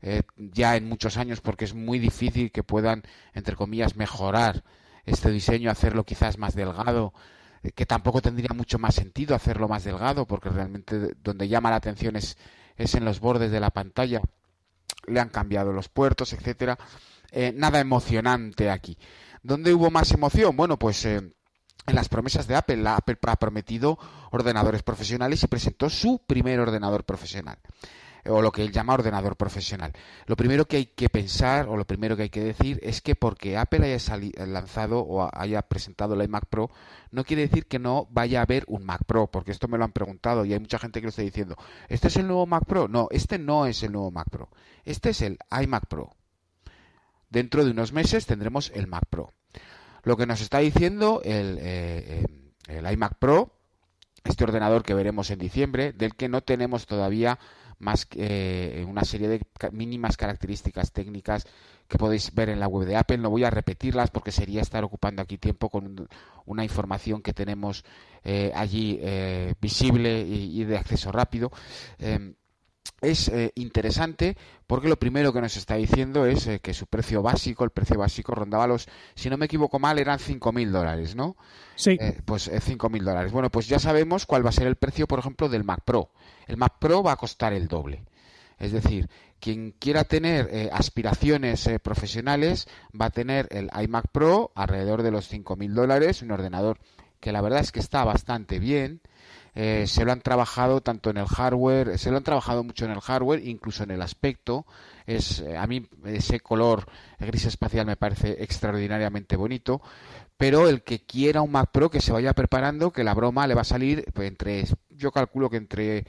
[0.00, 3.02] eh, ya en muchos años porque es muy difícil que puedan,
[3.34, 4.64] entre comillas, mejorar
[5.08, 7.12] este diseño, hacerlo quizás más delgado,
[7.62, 11.76] eh, que tampoco tendría mucho más sentido hacerlo más delgado, porque realmente donde llama la
[11.76, 12.36] atención es,
[12.76, 14.20] es en los bordes de la pantalla.
[15.06, 16.78] Le han cambiado los puertos, etcétera.
[17.30, 18.98] Eh, nada emocionante aquí.
[19.42, 20.56] ¿Dónde hubo más emoción?
[20.56, 22.76] Bueno, pues eh, en las promesas de Apple.
[22.78, 23.98] La Apple ha prometido
[24.30, 27.58] ordenadores profesionales y presentó su primer ordenador profesional
[28.28, 29.92] o lo que él llama ordenador profesional.
[30.26, 33.14] Lo primero que hay que pensar o lo primero que hay que decir es que
[33.14, 36.70] porque Apple haya lanzado o haya presentado el iMac Pro,
[37.10, 39.84] no quiere decir que no vaya a haber un Mac Pro, porque esto me lo
[39.84, 41.56] han preguntado y hay mucha gente que lo está diciendo.
[41.88, 42.88] ¿Este es el nuevo Mac Pro?
[42.88, 44.48] No, este no es el nuevo Mac Pro.
[44.84, 46.14] Este es el iMac Pro.
[47.30, 49.32] Dentro de unos meses tendremos el Mac Pro.
[50.02, 52.26] Lo que nos está diciendo el, eh, eh,
[52.68, 53.52] el iMac Pro,
[54.24, 57.38] este ordenador que veremos en diciembre, del que no tenemos todavía
[57.78, 59.40] más que eh, una serie de
[59.72, 61.46] mínimas características técnicas
[61.86, 63.18] que podéis ver en la web de Apple.
[63.18, 66.08] No voy a repetirlas porque sería estar ocupando aquí tiempo con
[66.46, 67.84] una información que tenemos
[68.24, 71.50] eh, allí eh, visible y, de acceso rápido.
[71.98, 72.34] Em,
[73.00, 77.70] es interesante porque lo primero que nos está diciendo es que su precio básico, el
[77.70, 81.36] precio básico rondaba los, si no me equivoco mal, eran 5.000 dólares, ¿no?
[81.76, 81.96] Sí.
[82.24, 83.32] pues 5.000 dólares.
[83.32, 86.10] Bueno, pues ya sabemos cuál va a ser el precio, por ejemplo, del Mac Pro
[86.48, 88.02] el Mac Pro va a costar el doble.
[88.58, 92.66] Es decir, quien quiera tener eh, aspiraciones eh, profesionales
[92.98, 96.78] va a tener el iMac Pro alrededor de los 5.000 dólares, un ordenador
[97.20, 99.00] que la verdad es que está bastante bien.
[99.60, 102.92] Eh, se lo han trabajado tanto en el hardware, se lo han trabajado mucho en
[102.92, 104.66] el hardware, incluso en el aspecto.
[105.04, 106.86] Es a mí ese color
[107.18, 109.82] gris espacial me parece extraordinariamente bonito.
[110.36, 113.54] Pero el que quiera un Mac Pro que se vaya preparando, que la broma le
[113.54, 116.06] va a salir pues, entre, yo calculo que entre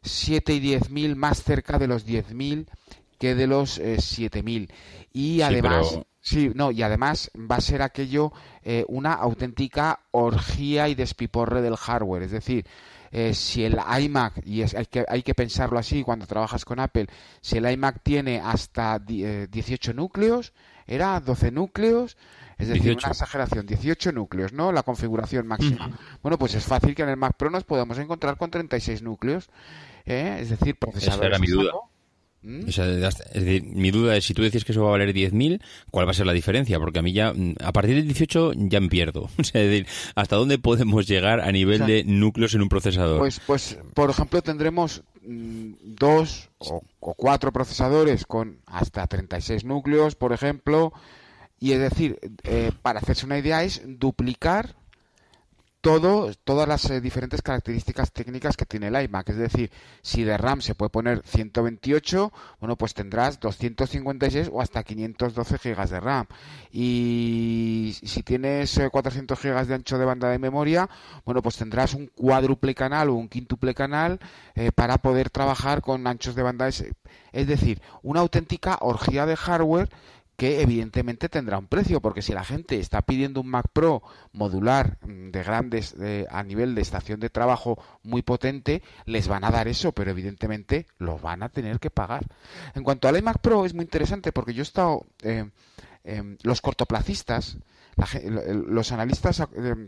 [0.00, 2.66] 7 y 10 mil más cerca de los 10 mil
[3.18, 4.72] que de los eh, 7 mil.
[5.12, 6.02] Y además, sí,
[6.54, 12.24] no, y además va a ser aquello eh, una auténtica orgía y despiporre del hardware.
[12.24, 12.66] Es decir,
[13.12, 16.80] eh, si el iMac, y es, hay, que, hay que pensarlo así cuando trabajas con
[16.80, 17.06] Apple,
[17.40, 20.52] si el iMac tiene hasta 18 núcleos,
[20.86, 22.16] era 12 núcleos,
[22.58, 24.72] es decir, una exageración, 18 núcleos, ¿no?
[24.72, 25.90] La configuración máxima.
[26.22, 29.50] Bueno, pues es fácil que en el Mac Pro nos podamos encontrar con 36 núcleos.
[30.06, 30.38] ¿eh?
[30.40, 31.18] Es decir, procesadores.
[31.18, 31.72] Esa era mi duda.
[32.46, 32.66] ¿Mm?
[33.74, 36.14] mi duda es si tú decís que eso va a valer 10.000, ¿cuál va a
[36.14, 36.78] ser la diferencia?
[36.78, 39.28] Porque a mí ya, mm, a partir del 18 ya me pierdo.
[39.38, 43.18] es decir, ¿hasta dónde podemos llegar a nivel de núcleos en un procesador?
[43.18, 50.14] Pues, pues por ejemplo, tendremos mm, dos o, o, cuatro procesadores con hasta 36 núcleos,
[50.14, 50.92] por ejemplo.
[51.58, 54.76] Y es decir, eh, para hacerse una idea, es duplicar
[55.86, 59.28] todo, todas las eh, diferentes características técnicas que tiene el iMac.
[59.28, 59.70] Es decir,
[60.02, 65.88] si de RAM se puede poner 128, bueno, pues tendrás 256 o hasta 512 GB
[65.88, 66.26] de RAM.
[66.72, 70.90] Y si tienes 400 eh, GB de ancho de banda de memoria,
[71.24, 74.18] bueno, pues tendrás un cuádruple canal o un quíntuple canal
[74.74, 76.66] para poder trabajar con anchos de banda.
[76.66, 79.88] Es decir, una auténtica orgía de hardware
[80.36, 84.98] que evidentemente tendrá un precio, porque si la gente está pidiendo un Mac Pro modular
[85.02, 85.94] mm, de grandes
[86.30, 90.86] a nivel de estación de trabajo muy potente, les van a dar eso, pero evidentemente
[90.98, 92.26] lo van a tener que pagar.
[92.74, 95.50] En cuanto al iMac Pro es muy interesante porque yo he estado eh,
[96.42, 97.58] los cortoplacistas
[97.96, 99.42] los analistas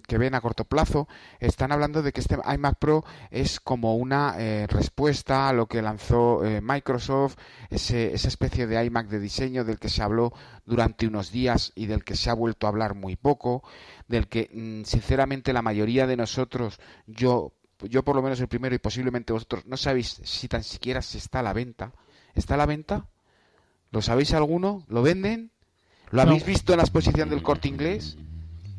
[0.07, 1.09] que ven a corto plazo
[1.41, 5.83] están hablando de que este iMac Pro es como una eh, respuesta a lo que
[5.83, 7.37] lanzó eh, Microsoft,
[7.69, 10.33] ese, esa especie de iMac de diseño del que se habló
[10.65, 13.63] durante unos días y del que se ha vuelto a hablar muy poco,
[14.07, 18.75] del que mm, sinceramente la mayoría de nosotros, yo, yo por lo menos el primero
[18.75, 21.93] y posiblemente vosotros, no sabéis si tan siquiera se está a la venta.
[22.35, 23.07] ¿Está a la venta?
[23.91, 24.85] ¿Lo sabéis alguno?
[24.89, 25.51] ¿Lo venden?
[26.11, 28.17] ¿Lo habéis visto en la exposición del corte inglés?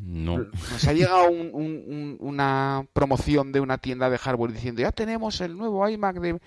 [0.02, 0.40] No.
[0.40, 5.88] Nos ha llegado una promoción de una tienda de hardware diciendo ya tenemos el nuevo
[5.88, 6.40] iMac de,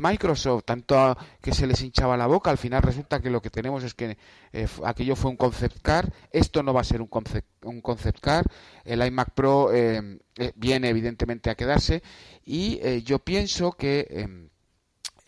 [0.00, 3.84] Microsoft, tanto que se les hinchaba la boca, al final resulta que lo que tenemos
[3.84, 4.18] es que
[4.52, 8.20] eh, aquello fue un concept car, esto no va a ser un concept, un concept
[8.20, 8.44] car,
[8.84, 12.02] el iMac Pro eh, eh, viene evidentemente a quedarse.
[12.44, 14.47] Y yo pienso que em,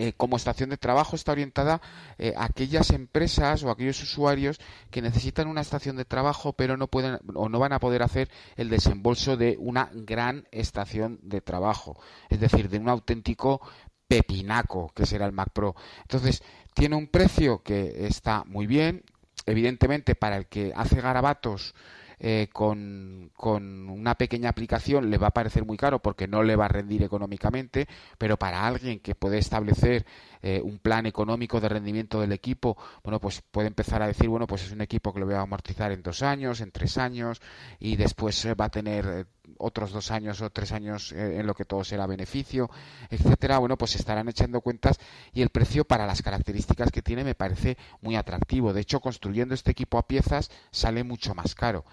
[0.01, 1.83] eh, como estación de trabajo está orientada
[2.17, 4.59] eh, a aquellas empresas o aquellos usuarios
[4.91, 8.31] que necesitan una estación de trabajo pero no pueden o no van a poder hacer
[8.57, 13.61] el desembolso de una gran estación de trabajo, es decir, de un auténtico
[14.09, 15.77] pepinaco que será el Mac Pro.
[16.01, 16.43] Entonces,
[16.73, 19.05] tiene un precio que está muy bien,
[19.45, 21.75] evidentemente para el que hace garabatos
[22.23, 26.55] eh, con, con, una pequeña aplicación le va a parecer muy caro porque no le
[26.55, 30.05] va a rendir económicamente, pero para alguien que puede establecer
[30.43, 34.47] eh, un plan económico de rendimiento del equipo, bueno, pues puede empezar a decir, bueno,
[34.47, 37.41] pues es un equipo que lo voy a amortizar en dos años, en tres años,
[37.79, 39.27] y después va a tener
[39.59, 42.71] otros dos años o tres años en lo que todo será beneficio,
[43.11, 43.59] etcétera.
[43.59, 44.99] Bueno, pues estarán echando cuentas
[45.33, 48.73] y el precio para las características que tiene me parece muy atractivo.
[48.73, 51.85] De hecho, construyendo este equipo a piezas sale mucho más caro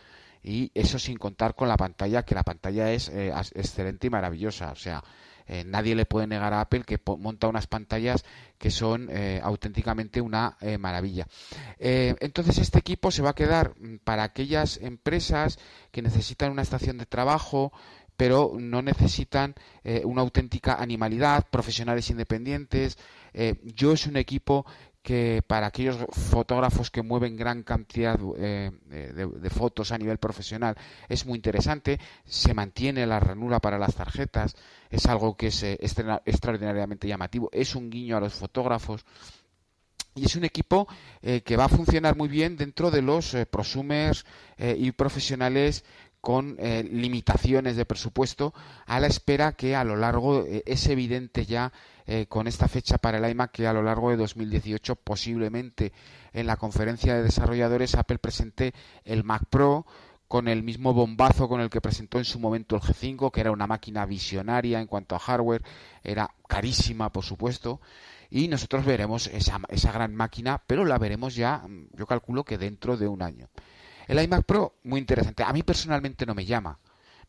[0.43, 4.71] y eso sin contar con la pantalla, que la pantalla es eh, excelente y maravillosa.
[4.71, 5.03] O sea,
[5.47, 8.25] eh, nadie le puede negar a Apple que monta unas pantallas
[8.57, 11.27] que son eh, auténticamente una maravilla.
[11.79, 15.59] entonces este equipo se va a quedar mm, para aquellas empresas
[15.91, 17.71] que necesitan una estación de trabajo,
[18.17, 19.53] pero no necesitan
[20.03, 22.97] una auténtica animalidad, profesionales independientes.
[23.63, 24.65] yo es un equipo
[25.07, 30.75] que para aquellos fotógrafos que mueven gran cantidad eh, de, fotos a nivel profesional
[31.07, 31.97] es muy interesante.
[32.25, 34.57] Se mantiene la ranura para las tarjetas,
[34.89, 35.79] es algo que es eh,
[36.25, 37.49] extraordinariamente llamativo.
[37.53, 39.05] Es un guiño a los fotógrafos.
[40.13, 40.89] Y es un equipo
[41.21, 44.25] eh, que va a funcionar muy bien dentro de los prosumers
[44.57, 45.85] y profesionales
[46.19, 48.53] con limitaciones de presupuesto
[48.87, 51.71] a la espera que a lo largo es evidente ya
[52.07, 55.91] eh, con esta fecha para el iMac que a lo largo de 2018 posiblemente
[56.33, 59.85] en la conferencia de desarrolladores Apple presente el Mac Pro
[60.27, 63.51] con el mismo bombazo con el que presentó en su momento el G5, que era
[63.51, 65.63] una máquina visionaria en cuanto a hardware,
[66.03, 67.81] era carísima por supuesto,
[68.29, 72.97] y nosotros veremos esa, esa gran máquina, pero la veremos ya, yo calculo que dentro
[72.97, 73.47] de un año.
[74.07, 75.43] El iMac Pro, muy interesante.
[75.43, 76.79] A mí personalmente no me llama.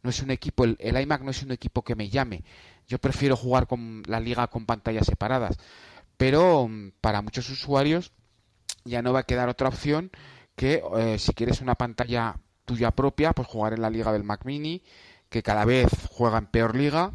[0.03, 2.45] No es un equipo, el, el iMac no es un equipo que me llame.
[2.89, 5.57] Yo prefiero jugar con la liga con pantallas separadas.
[6.17, 8.13] Pero mm, para muchos usuarios
[8.85, 10.11] ya no va a quedar otra opción
[10.57, 14.45] que eh, si quieres una pantalla tuya propia, pues jugar en la liga del Mac
[14.45, 14.83] Mini,
[15.31, 17.13] que cada vez juega en peor liga,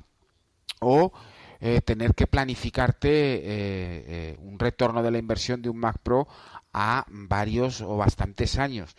[0.80, 1.12] o
[1.60, 6.28] eh, tener que planificarte eh, un retorno de la inversión de un Mac Pro
[6.72, 8.96] a varios o bastantes años.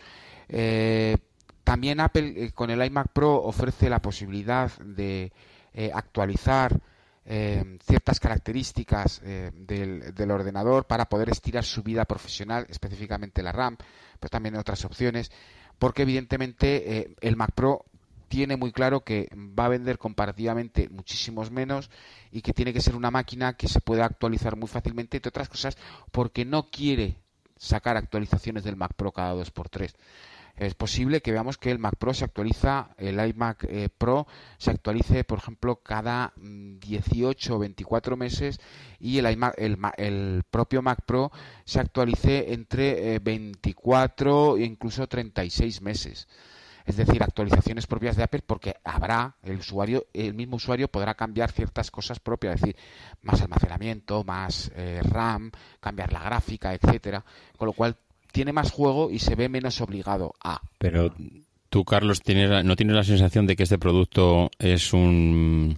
[1.64, 5.32] también Apple con el iMac Pro ofrece la posibilidad de
[5.74, 6.80] eh, actualizar
[7.26, 13.76] eh, ciertas características eh, del, ordenador para poder estirar su vida profesional, específicamente la RAM,
[14.20, 15.32] pero también otras opciones,
[15.78, 17.84] porque evidentemente el Mac Pro
[18.28, 21.90] tiene muy claro que va a vender comparativamente muchísimos menos
[22.30, 25.48] y que tiene que ser una máquina que se pueda actualizar muy fácilmente, entre otras
[25.48, 25.76] cosas,
[26.12, 27.16] porque no quiere
[27.56, 29.96] sacar actualizaciones del Mac Pro cada dos por tres
[30.56, 34.26] es posible que veamos que el Mac Pro se actualiza, el iMac eh, Pro
[34.56, 38.60] se actualice, por ejemplo, cada 18 mm, o 24 meses
[39.00, 41.32] y el, iMac, el, propio Mac Pro
[41.64, 46.28] se actualice entre 24 e incluso 36 meses.
[46.84, 51.50] Es decir, actualizaciones propias de Apple porque habrá el usuario, el mismo usuario podrá cambiar
[51.50, 52.76] ciertas cosas propias, es decir,
[53.22, 55.50] más almacenamiento, más eh, RAM,
[55.80, 57.24] cambiar la gráfica, etcétera,
[57.56, 57.96] con lo cual
[58.34, 60.60] tiene más juego y se ve menos obligado a.
[60.78, 61.14] Pero
[61.70, 65.76] tú, Carlos, tienes, ¿no tienes la sensación de que este producto es un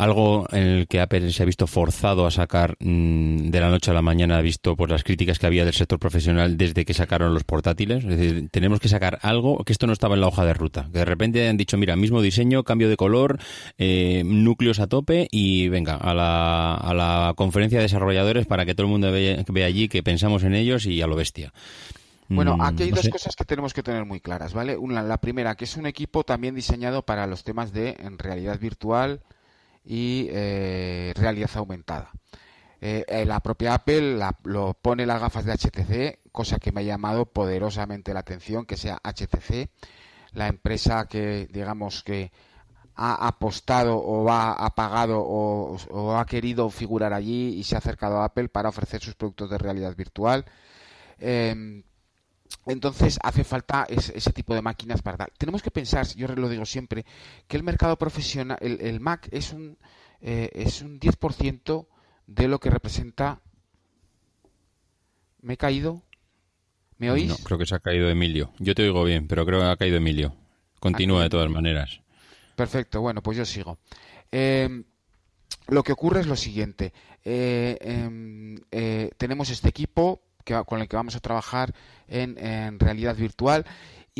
[0.00, 3.90] algo en el que Apple se ha visto forzado a sacar mm, de la noche
[3.90, 7.34] a la mañana, visto por las críticas que había del sector profesional desde que sacaron
[7.34, 8.04] los portátiles.
[8.04, 10.88] Es decir, tenemos que sacar algo que esto no estaba en la hoja de ruta.
[10.90, 13.38] Que de repente han dicho, mira, mismo diseño, cambio de color,
[13.76, 18.74] eh, núcleos a tope y venga, a la, a la conferencia de desarrolladores para que
[18.74, 21.52] todo el mundo vea, vea allí que pensamos en ellos y a lo bestia.
[22.32, 23.10] Bueno, Mm, aquí hay no dos sé.
[23.10, 24.76] cosas que tenemos que tener muy claras, ¿vale?
[24.76, 28.58] Una, la primera, que es un equipo también diseñado para los temas de en realidad
[28.60, 29.20] virtual
[29.90, 32.12] y eh, realidad aumentada.
[32.80, 36.84] Eh, eh, la propia Apple lo pone las gafas de HTC, cosa que me ha
[36.84, 39.68] llamado poderosamente la atención, que sea HTC,
[40.34, 42.30] la empresa que, digamos, que
[42.94, 48.18] ha apostado o ha, pagado o, o ha querido figurar allí y se ha acercado
[48.20, 50.44] a Apple para ofrecer sus productos de realidad virtual.
[51.18, 51.82] Em,
[52.66, 55.32] entonces hace falta ese, ese tipo de máquinas para tal.
[55.38, 57.04] Tenemos que pensar, yo lo digo siempre,
[57.48, 59.78] que el mercado profesional, el, el Mac es un,
[60.20, 61.86] eh, es un 10%
[62.26, 63.40] de lo que representa...
[65.42, 66.02] ¿Me he caído?
[66.98, 67.28] ¿Me oís?
[67.28, 68.52] No, creo que se ha caído Emilio.
[68.58, 70.36] Yo te oigo bien, pero creo que ha caído Emilio.
[70.80, 72.02] Continúa de todas maneras.
[72.56, 73.78] Perfecto, bueno, pues yo sigo.
[74.30, 74.82] Eh,
[75.68, 76.92] lo que ocurre es lo siguiente.
[77.24, 81.74] Eh, em, eh, tenemos este equipo que, con el que vamos a trabajar
[82.08, 83.64] en, en realidad virtual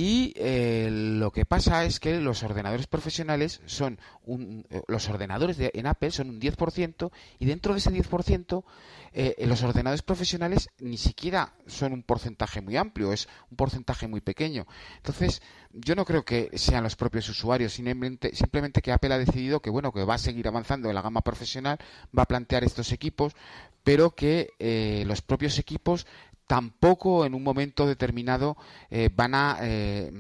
[0.00, 5.58] y eh, lo que pasa es que los ordenadores profesionales son un, eh, los ordenadores
[5.58, 8.64] de, en Apple son un 10% y dentro de ese 10%
[9.12, 14.22] eh, los ordenadores profesionales ni siquiera son un porcentaje muy amplio, es un porcentaje muy
[14.22, 14.66] pequeño.
[14.96, 15.42] Entonces,
[15.72, 19.68] yo no creo que sean los propios usuarios, simplemente, simplemente que Apple ha decidido que
[19.68, 21.78] bueno, que va a seguir avanzando en la gama profesional,
[22.16, 23.34] va a plantear estos equipos,
[23.82, 26.06] pero que eh, los propios equipos
[26.50, 28.56] tampoco en un momento determinado
[28.90, 30.10] eh, van a eh,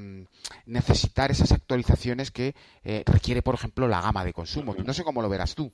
[0.64, 2.54] necesitar esas actualizaciones que
[2.84, 4.76] eh, requiere, por ejemplo, la gama de consumo.
[4.86, 5.72] No sé cómo lo verás tú.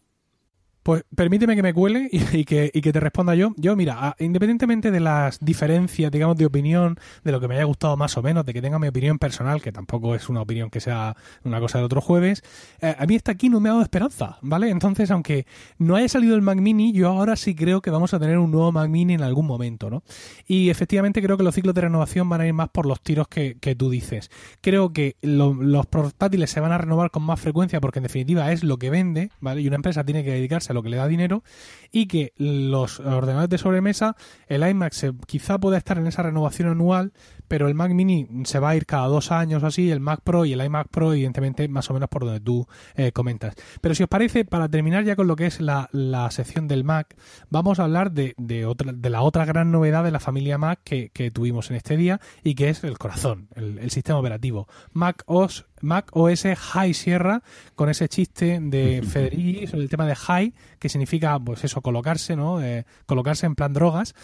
[0.86, 3.52] Pues permíteme que me cuele y, que, y que te responda yo.
[3.56, 7.96] Yo, mira, independientemente de las diferencias, digamos, de opinión, de lo que me haya gustado
[7.96, 10.78] más o menos, de que tenga mi opinión personal, que tampoco es una opinión que
[10.78, 12.44] sea una cosa de otro jueves,
[12.80, 14.70] eh, a mí esta aquí no me ha dado esperanza, ¿vale?
[14.70, 15.44] Entonces, aunque
[15.76, 18.52] no haya salido el Mac Mini, yo ahora sí creo que vamos a tener un
[18.52, 20.04] nuevo Mac Mini en algún momento, ¿no?
[20.46, 23.26] Y efectivamente creo que los ciclos de renovación van a ir más por los tiros
[23.26, 24.30] que, que tú dices.
[24.60, 28.52] Creo que lo- los portátiles se van a renovar con más frecuencia porque en definitiva
[28.52, 29.62] es lo que vende, ¿vale?
[29.62, 31.42] Y una empresa tiene que dedicarse a lo que le da dinero
[31.90, 34.16] y que los ordenadores de sobremesa,
[34.48, 37.12] el iMac se, quizá pueda estar en esa renovación anual,
[37.48, 40.44] pero el Mac Mini se va a ir cada dos años así, el Mac Pro
[40.44, 42.66] y el iMac Pro evidentemente más o menos por donde tú
[42.96, 43.54] eh, comentas.
[43.80, 46.84] Pero si os parece, para terminar ya con lo que es la, la sección del
[46.84, 47.16] Mac,
[47.50, 50.80] vamos a hablar de, de, otra, de la otra gran novedad de la familia Mac
[50.84, 54.68] que, tuvimos en este día y que es el corazón, el sistema operativo.
[54.92, 57.42] Mac OS Mac OS High Sierra,
[57.74, 62.36] con ese chiste de Federici sobre el tema de high, que significa, pues eso, colocarse,
[62.36, 62.62] ¿no?
[62.62, 64.14] Eh, colocarse en plan drogas.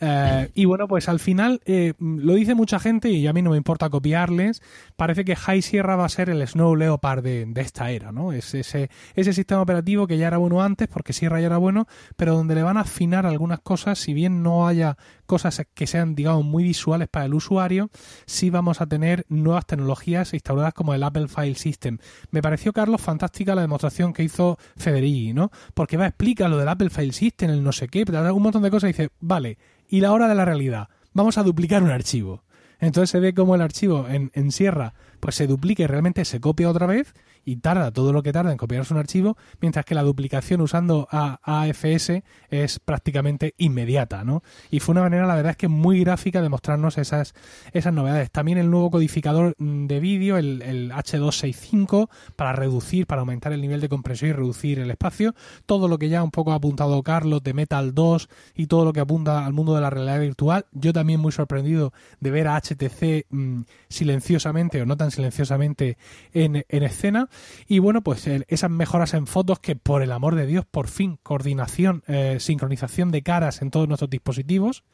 [0.00, 3.50] Eh, y bueno, pues al final eh, lo dice mucha gente y a mí no
[3.50, 4.62] me importa copiarles.
[4.96, 8.32] Parece que High Sierra va a ser el Snow Leopard de, de esta era, ¿no?
[8.32, 11.86] Es ese, ese sistema operativo que ya era bueno antes, porque Sierra ya era bueno,
[12.16, 14.96] pero donde le van a afinar algunas cosas, si bien no haya
[15.26, 17.90] cosas que sean, digamos, muy visuales para el usuario,
[18.26, 21.98] sí vamos a tener nuevas tecnologías instauradas como el Apple File System.
[22.30, 25.50] Me pareció, Carlos, fantástica la demostración que hizo Federici, ¿no?
[25.74, 28.62] Porque va a explicar lo del Apple File System, el no sé qué, un montón
[28.62, 29.58] de cosas y dice, vale,
[29.88, 32.44] y la hora de la realidad, vamos a duplicar un archivo.
[32.78, 36.40] Entonces se ve como el archivo en, en Sierra pues se duplica y realmente se
[36.40, 37.14] copia otra vez
[37.46, 41.08] y tarda todo lo que tarda en copiarse un archivo, mientras que la duplicación usando
[41.10, 44.42] a AFS es prácticamente inmediata, ¿no?
[44.70, 47.34] Y fue una manera, la verdad es que muy gráfica de mostrarnos esas,
[47.72, 48.32] esas novedades.
[48.32, 53.80] También el nuevo codificador de vídeo, el, el H265, para reducir, para aumentar el nivel
[53.80, 55.34] de compresión y reducir el espacio.
[55.66, 58.92] Todo lo que ya un poco ha apuntado Carlos de Metal 2 y todo lo
[58.92, 60.66] que apunta al mundo de la realidad virtual.
[60.72, 65.96] Yo también muy sorprendido de ver a HTC mmm, silenciosamente o no tan silenciosamente
[66.32, 67.28] en, en escena.
[67.66, 70.88] Y bueno, pues el, esas mejoras en fotos que por el amor de Dios, por
[70.88, 74.84] fin, coordinación, eh, sincronización de caras en todos nuestros dispositivos.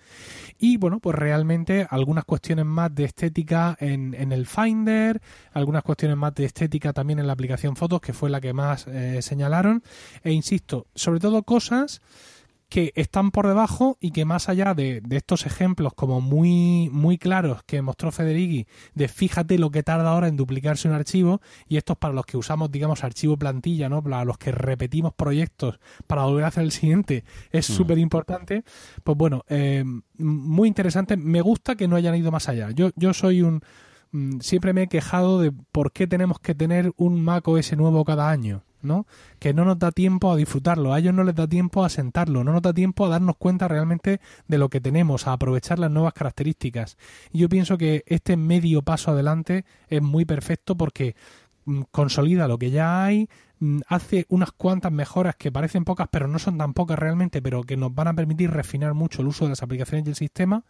[0.59, 5.21] Y bueno, pues realmente algunas cuestiones más de estética en, en el Finder,
[5.53, 8.87] algunas cuestiones más de estética también en la aplicación fotos, que fue la que más
[8.87, 9.83] eh, señalaron.
[10.23, 12.01] E insisto, sobre todo cosas
[12.73, 17.19] que están por debajo y que más allá de, de, estos ejemplos como muy, muy
[17.19, 21.77] claros que mostró Federici de fíjate lo que tarda ahora en duplicarse un archivo y
[21.77, 24.03] estos para los que usamos digamos archivo plantilla, ¿no?
[24.03, 27.75] Para los que repetimos proyectos para volver a hacer el siguiente es mm.
[27.75, 28.65] súper importante.
[29.05, 29.85] Pues bueno, eh,
[30.17, 31.19] muy interesante.
[31.19, 32.71] Me gusta que no hayan ido más allá.
[32.71, 33.63] Yo, yo soy un
[34.41, 38.31] siempre me he quejado de por qué tenemos que tener un Mac OS nuevo cada
[38.31, 38.63] año.
[38.83, 39.07] ¿No?
[39.39, 42.45] Que no nos da tiempo a disfrutarlo, a ellos no les da tiempo a sentarlo,
[42.45, 45.91] no nos da tiempo a darnos cuenta realmente de lo que tenemos, a aprovechar las
[45.91, 46.97] nuevas características.
[47.33, 51.15] Y yo pienso que este medio paso adelante es muy perfecto porque
[51.91, 53.29] consolida lo que ya hay,
[53.61, 57.63] mm, hace unas cuantas mejoras que parecen pocas, pero no son tan pocas realmente, pero
[57.63, 60.65] que nos van a permitir refinar mucho el uso de las aplicaciones del sistema.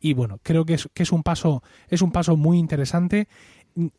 [0.00, 3.28] Y bueno, creo que es, que es un paso, es un paso muy interesante.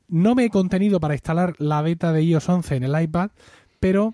[0.07, 3.31] No me he contenido para instalar la beta de iOS 11 en el iPad,
[3.79, 4.13] pero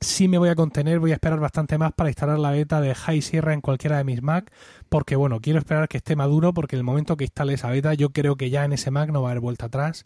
[0.00, 2.94] sí me voy a contener, voy a esperar bastante más para instalar la beta de
[2.94, 4.52] High Sierra en cualquiera de mis Mac,
[4.88, 8.10] porque bueno, quiero esperar que esté maduro, porque el momento que instale esa beta, yo
[8.10, 10.04] creo que ya en ese Mac no va a haber vuelta atrás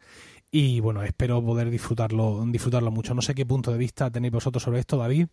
[0.50, 3.14] y bueno, espero poder disfrutarlo, disfrutarlo mucho.
[3.14, 5.28] No sé qué punto de vista tenéis vosotros sobre esto, David.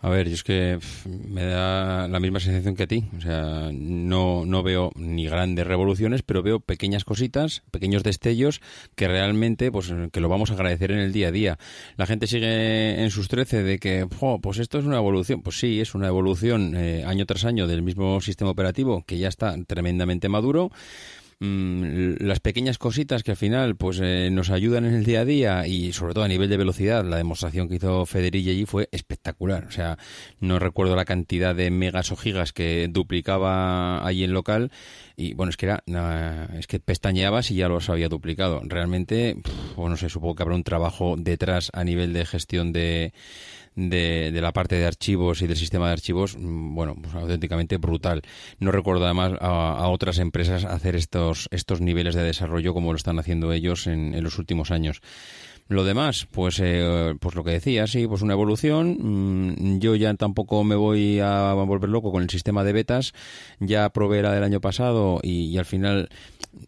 [0.00, 0.78] A ver, yo es que
[1.08, 3.04] me da la misma sensación que a ti.
[3.16, 8.60] O sea, no, no veo ni grandes revoluciones, pero veo pequeñas cositas, pequeños destellos
[8.94, 11.58] que realmente, pues, que lo vamos a agradecer en el día a día.
[11.96, 14.06] La gente sigue en sus trece de que,
[14.40, 15.42] pues esto es una evolución.
[15.42, 19.26] Pues sí, es una evolución eh, año tras año del mismo sistema operativo que ya
[19.26, 20.70] está tremendamente maduro
[21.40, 25.24] Mm, las pequeñas cositas que al final pues eh, nos ayudan en el día a
[25.24, 27.04] día y sobre todo a nivel de velocidad.
[27.04, 29.64] La demostración que hizo Federici allí fue espectacular.
[29.66, 29.98] O sea
[30.40, 34.72] no recuerdo la cantidad de megas o gigas que duplicaba allí en local
[35.16, 38.60] y bueno es que era es que pestañeabas y ya los había duplicado.
[38.64, 39.36] Realmente
[39.76, 43.12] pues no sé supongo que habrá un trabajo detrás a nivel de gestión de
[43.78, 47.76] de, de, la parte de archivos y del sistema de archivos, mm, bueno, pues auténticamente
[47.76, 48.22] brutal.
[48.58, 53.18] No recuerdo además a, otras empresas hacer estos, estos niveles de desarrollo como lo están
[53.18, 55.00] haciendo ellos en, en los últimos años.
[55.68, 58.96] Lo demás, pues, eh, pues lo que decía, sí, pues una evolución.
[58.98, 63.12] Mm, yo ya tampoco me voy a volver loco con el sistema de betas.
[63.60, 66.08] Ya probé la del año pasado y, al final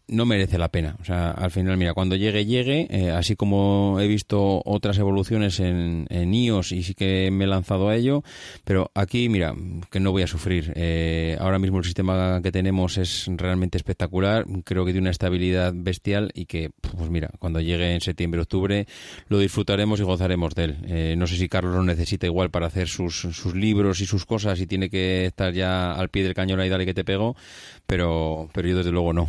[0.06, 0.96] no merece la pena.
[1.00, 2.88] O sea, al final, mira, cuando llegue, llegue.
[2.90, 7.48] Eh, así como he visto otras evoluciones en, en, iOS y sí que me he
[7.48, 8.22] lanzado a ello.
[8.64, 9.54] Pero aquí, mira,
[9.90, 10.74] que no voy a sufrir.
[10.76, 14.44] Eh, ahora mismo el sistema que tenemos es realmente espectacular.
[14.64, 18.86] Creo que tiene una estabilidad bestial y que, pues mira, cuando llegue en septiembre, octubre
[19.28, 20.76] lo disfrutaremos y gozaremos de él.
[20.86, 24.26] Eh, no sé si Carlos lo necesita igual para hacer sus, sus libros y sus
[24.26, 27.36] cosas y tiene que estar ya al pie del cañón ahí, dale que te pego,
[27.86, 29.28] pero, pero yo desde luego no.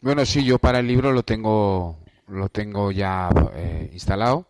[0.00, 4.48] Bueno, sí, yo para el libro lo tengo, lo tengo ya eh, instalado.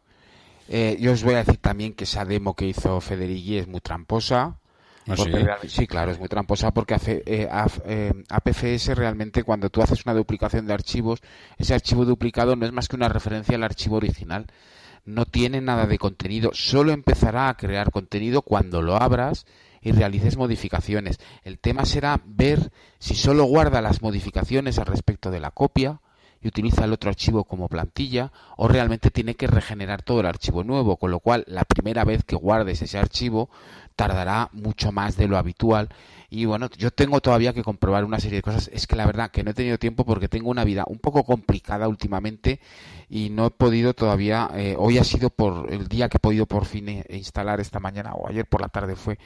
[0.69, 3.81] Eh, yo os voy a decir también que esa demo que hizo Federici es muy
[3.81, 4.57] tramposa.
[5.09, 5.17] ¿Ah,
[5.67, 5.87] sí?
[5.87, 7.49] claro, es muy tramposa porque hace, eh,
[7.87, 11.21] eh APFS realmente cuando tú haces una duplicación de archivos,
[11.59, 14.47] ese archivo duplicado no es más que una referencia al archivo original.
[15.05, 19.47] No tiene nada de contenido, solo empezará a crear contenido cuando lo abras
[19.81, 21.19] y realices modificaciones.
[21.43, 26.01] El tema será ver si solo guarda las modificaciones al respecto de la copia
[26.41, 30.65] y utiliza el otro archivo como plantilla o realmente tiene que regenerar todo el archivo
[30.65, 33.49] nuevo, con lo cual la primera vez que guardes ese archivo
[33.95, 35.89] tardará mucho más de lo habitual
[36.31, 38.71] y bueno, yo tengo todavía que comprobar una serie de cosas.
[38.73, 41.25] Es que la verdad que no he tenido tiempo porque tengo una vida un poco
[41.25, 42.59] complicada últimamente
[43.11, 44.51] y no he podido todavía.
[44.55, 47.81] Eh, hoy ha sido por el día que he podido por fin eh, instalar esta
[47.81, 49.19] mañana o ayer por la tarde fue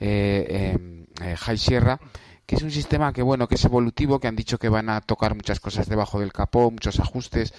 [0.00, 1.98] eh, em, eh, High Sierra
[2.46, 5.00] que es un sistema que bueno que es evolutivo que han dicho que van a
[5.00, 7.54] tocar muchas cosas debajo del capó muchos ajustes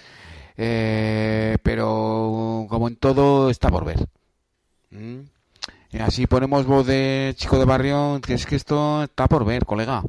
[0.56, 4.08] eh, pero como en todo está por ver
[4.92, 5.22] ¿Mm?
[5.92, 9.66] Y así ponemos voz de chico de barrio que es que esto está por ver
[9.66, 10.04] colega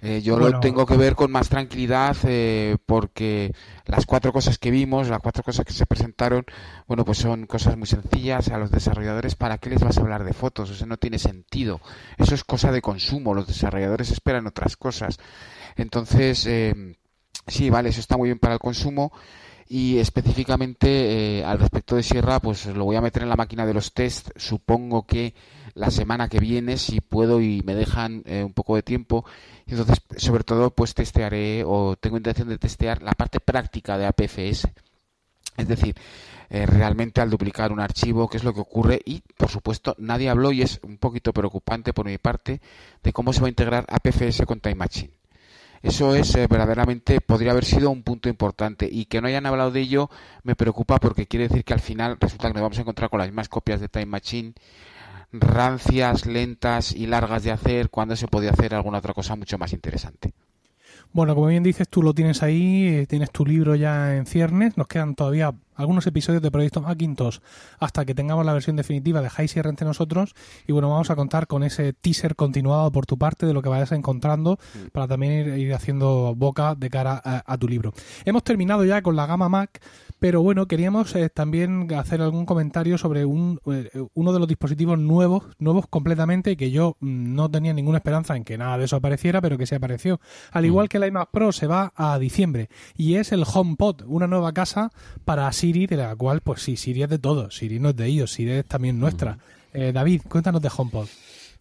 [0.00, 3.52] eh, yo lo tengo que ver con más tranquilidad eh, porque
[3.86, 6.44] las cuatro cosas que vimos, las cuatro cosas que se presentaron,
[6.86, 9.34] bueno, pues son cosas muy sencillas a los desarrolladores.
[9.34, 10.70] ¿Para qué les vas a hablar de fotos?
[10.70, 11.80] Eso no tiene sentido.
[12.16, 13.34] Eso es cosa de consumo.
[13.34, 15.18] Los desarrolladores esperan otras cosas.
[15.76, 16.96] Entonces, eh,
[17.46, 19.12] sí, vale, eso está muy bien para el consumo
[19.68, 23.74] y específicamente al respecto de Sierra pues lo voy a meter en la máquina de
[23.74, 25.34] los test supongo que
[25.74, 29.24] la semana que viene si puedo y me dejan un poco de tiempo
[29.68, 34.66] entonces, sobre todo, pues testearé o tengo intención de testear la parte práctica de APFS.
[35.56, 35.94] Es decir,
[36.48, 40.30] eh, realmente al duplicar un archivo, qué es lo que ocurre y, por supuesto, nadie
[40.30, 42.60] habló y es un poquito preocupante por mi parte
[43.02, 45.17] de cómo se va a integrar APFS con Time Machine.
[45.82, 49.70] Eso es eh, verdaderamente, podría haber sido un punto importante y que no hayan hablado
[49.70, 50.10] de ello
[50.42, 53.18] me preocupa porque quiere decir que al final resulta que nos vamos a encontrar con
[53.18, 54.54] las mismas copias de Time Machine
[55.32, 59.72] rancias, lentas y largas de hacer cuando se podía hacer alguna otra cosa mucho más
[59.72, 60.32] interesante.
[61.12, 64.76] Bueno, como bien dices, tú lo tienes ahí, eh, tienes tu libro ya en ciernes,
[64.76, 67.38] nos quedan todavía algunos episodios de Proyecto Macintosh
[67.78, 70.34] hasta que tengamos la versión definitiva de High Sierra entre nosotros.
[70.66, 73.68] Y bueno, vamos a contar con ese teaser continuado por tu parte de lo que
[73.68, 74.58] vayas encontrando
[74.92, 77.94] para también ir, haciendo boca de cara a, tu libro.
[78.24, 79.80] Hemos terminado ya con la gama Mac,
[80.18, 84.98] Pero bueno, queríamos eh, también hacer algún comentario sobre un, eh, uno de los dispositivos
[84.98, 88.96] nuevos, nuevos completamente, que yo mm, no tenía ninguna esperanza en que nada de eso
[88.96, 90.20] apareciera, pero que se apareció.
[90.50, 90.88] Al igual mm.
[90.88, 94.90] que el iMac Pro se va a diciembre y es el HomePod, una nueva casa
[95.24, 98.06] para Siri, de la cual, pues sí, Siri es de todos, Siri no es de
[98.06, 99.38] ellos, Siri es también nuestra.
[99.72, 101.06] Eh, David, cuéntanos de HomePod.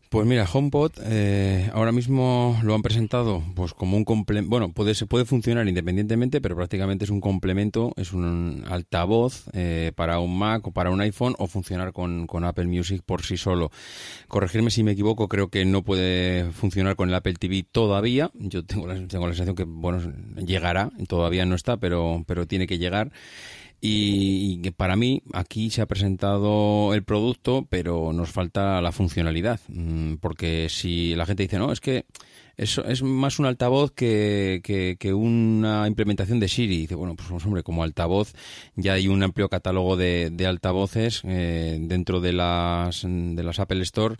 [0.09, 4.93] Pues mira, HomePod eh, ahora mismo lo han presentado pues como un complemento, bueno, puede,
[5.05, 10.65] puede funcionar independientemente, pero prácticamente es un complemento, es un altavoz eh, para un Mac
[10.65, 13.69] o para un iPhone o funcionar con, con, Apple Music por sí solo.
[14.29, 18.31] Corregirme si me equivoco, creo que no puede funcionar con el Apple TV todavía.
[18.35, 19.99] Yo tengo la, tengo la sensación que, bueno,
[20.37, 23.11] llegará, todavía no está, pero, pero tiene que llegar.
[23.79, 29.59] Y, que para mí aquí se ha presentado el producto, pero nos falta la funcionalidad.
[29.67, 32.05] Mm, porque si la gente dice, no, es que
[32.57, 34.59] es, es más un altavoz que,
[35.13, 36.77] una implementación de Siri.
[36.77, 38.33] Dice, bueno, pues, hombre, como altavoz
[38.75, 43.81] ya hay un amplio catálogo de, de altavoces eh, dentro de las, de las Apple
[43.83, 44.15] Store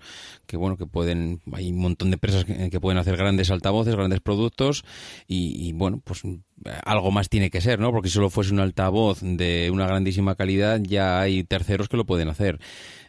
[0.46, 4.22] que, bueno, que pueden, hay un montón de empresas que, pueden hacer grandes altavoces, grandes
[4.22, 4.86] productos
[5.28, 6.22] y, y, bueno, pues
[6.86, 7.92] algo más tiene que ser, ¿no?
[7.92, 12.06] Porque si solo fuese un altavoz de una grandísima calidad ya hay terceros que lo
[12.06, 12.60] pueden hacer.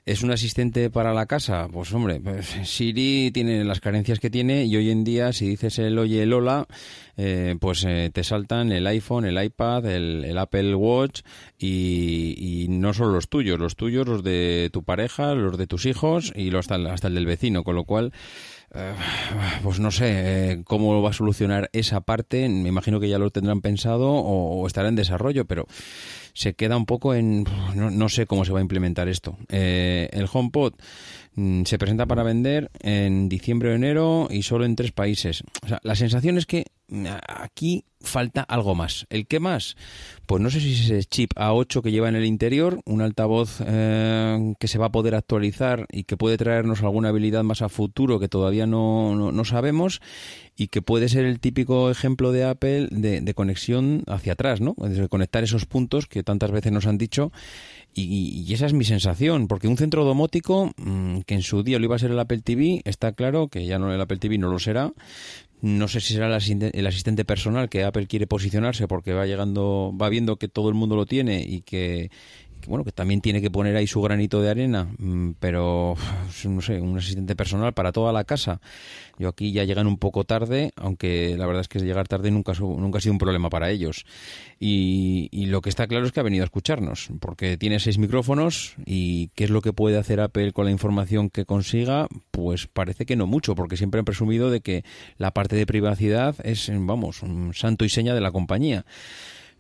[0.09, 1.69] ¿Es un asistente para la casa?
[1.71, 5.79] Pues hombre, pues, Siri tiene las carencias que tiene y hoy en día si dices
[5.79, 6.67] el oye el hola,
[7.19, 11.21] eh, pues eh, te saltan el iPhone, el iPad, el, Apple Watch
[11.59, 16.33] y, no solo los tuyos, los tuyos, los de tu pareja, los de tus hijos
[16.35, 18.15] y los, hasta, hasta el del vecino, con lo cual...
[18.75, 18.93] Eh,
[19.63, 22.47] pues no sé cómo va a solucionar esa parte.
[22.51, 25.67] Me imagino que ya lo tendrán pensado o estará en desarrollo, pero
[26.39, 27.45] se queda un poco en...
[27.75, 29.37] No, sé cómo se va a implementar esto.
[29.49, 30.75] Eh, el HomePod
[31.35, 35.43] mm, se presenta para vender en diciembre o enero y solo en tres países.
[35.65, 36.67] O sea, la sensación es que
[37.27, 39.07] aquí falta algo más.
[39.11, 39.77] ¿El qué más?
[40.27, 43.61] Pues no sé si es ese chip A8 que lleva en el interior, un altavoz
[43.67, 47.69] eh, que se va a poder actualizar y que puede traernos alguna habilidad más a
[47.69, 50.01] futuro que todavía no, no, sabemos
[50.57, 54.75] y que puede ser el típico ejemplo de Apple de, de conexión hacia atrás, ¿no?
[54.79, 57.33] De conectar esos puntos que tantas veces nos han dicho
[58.01, 61.85] y, esa es mi sensación, porque un centro domótico mm, que en su día lo
[61.85, 64.51] iba a ser el Apple TV, está claro que ya no el Apple TV no
[64.51, 64.93] lo será,
[65.61, 70.09] no sé si será el asistente, personal que Apple quiere posicionarse porque va llegando, va
[70.09, 72.11] viendo que todo el mundo lo tiene y que,
[72.67, 75.95] bueno, que también tiene que poner ahí su granito de arena, mm, pero
[76.45, 78.61] no sé, un asistente personal para toda la casa.
[79.19, 82.53] Yo aquí ya llegan un poco tarde, aunque la verdad es que llegar tarde nunca,
[82.59, 84.05] nunca ha sido un problema para ellos.
[84.61, 87.99] Y, y, lo que está claro es que ha venido a escucharnos, porque tiene seis
[87.99, 92.67] micrófonos y qué es lo que puede hacer Apple con la información que consiga, pues
[92.67, 94.85] parece que no mucho, porque siempre han presumido de que
[95.17, 98.85] la parte de privacidad es, vamos, un santo y seña de la compañía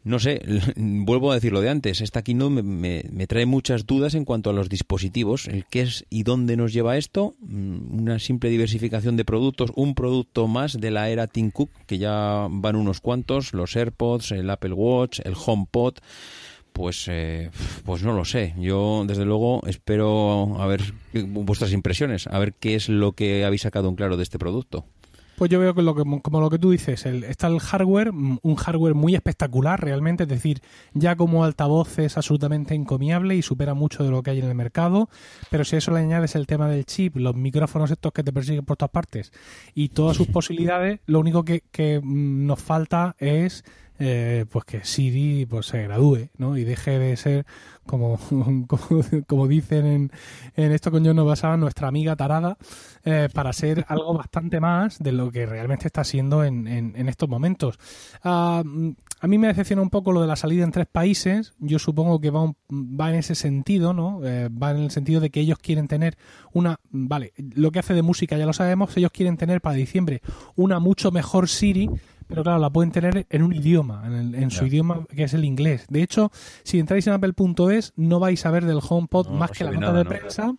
[0.08, 0.40] no sé,
[0.76, 4.50] vuelvo a decir lo de antes, esta keynote me, me, trae muchas dudas en cuanto
[4.50, 9.16] a los dispositivos, el qué es y dónde nos lleva esto, mm, una simple diversificación
[9.16, 13.52] de productos, un producto más de la era Tim Cook, que ya van unos cuantos,
[13.52, 15.98] los AirPods, el Apple Watch, el HomePod,
[16.72, 17.50] pues, eh,
[17.84, 18.54] pues no lo sé.
[18.56, 20.80] Yo, desde luego, espero a ver
[21.12, 24.86] vuestras impresiones, a ver qué es lo que habéis sacado en claro de este producto.
[25.38, 28.12] Pues yo veo que, lo que como lo que tú dices, el, está el hardware,
[28.12, 30.60] mm, un hardware muy espectacular realmente, es decir,
[30.94, 34.56] ya como altavoz es absolutamente encomiable y supera mucho de lo que hay en el
[34.56, 35.08] mercado,
[35.48, 38.32] pero si a eso le añades el tema del chip, los micrófonos estos que te
[38.32, 39.32] persiguen por todas partes
[39.76, 43.62] y todas sus posibilidades, lo único que, que mm, nos falta es
[43.98, 46.56] eh, pues que Siri pues se gradúe ¿no?
[46.56, 47.46] y deje de ser
[47.86, 48.18] como,
[49.26, 50.12] como, dicen en,
[50.56, 52.58] en, esto con yo nos basaba nuestra amiga tarada
[53.04, 57.28] eh, para ser algo bastante más de lo que realmente está siendo en, en, estos
[57.28, 57.78] momentos.
[58.22, 58.62] Ah,
[59.20, 61.54] a mí me decepciona un poco lo de la salida en tres países.
[61.58, 65.30] Yo supongo que va, va en ese sentido no eh, va en el sentido de
[65.30, 66.16] que ellos quieren tener
[66.52, 70.22] una vale lo que hace de música ya lo sabemos ellos quieren tener para diciembre
[70.56, 71.90] una mucho mejor Siri
[72.28, 75.86] pero claro, la pueden tener en un idioma, en, su idioma que es el inglés.
[75.88, 76.30] De hecho,
[76.62, 80.04] si entráis en apple.es no vais a ver del HomePod más que la nota de
[80.04, 80.54] prensa.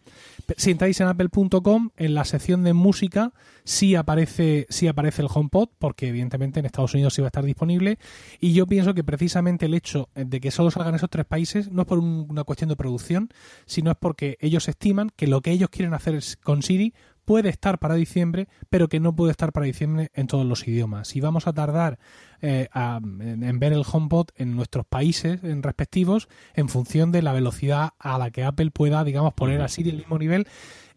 [0.57, 3.33] Si entráis en apple.com, en la sección de música
[3.65, 7.45] sí aparece, sí aparece el HomePod, porque evidentemente en Estados Unidos sí va a estar
[7.45, 7.99] disponible.
[8.39, 11.83] Y yo pienso que precisamente el hecho de que solo salgan esos tres países no
[11.83, 13.29] es por una cuestión de producción,
[13.67, 16.93] sino es porque ellos estiman que lo que ellos quieren hacer con Siri
[17.29, 21.09] puede estar para diciembre, pero que no puede estar para diciembre en todos los idiomas.
[21.09, 21.99] Si vamos a tardar
[22.41, 27.91] eh, en, ver el HomePod en nuestros países en respectivos en función de la velocidad
[27.99, 30.47] a la que Apple pueda, digamos, poner así del mismo nivel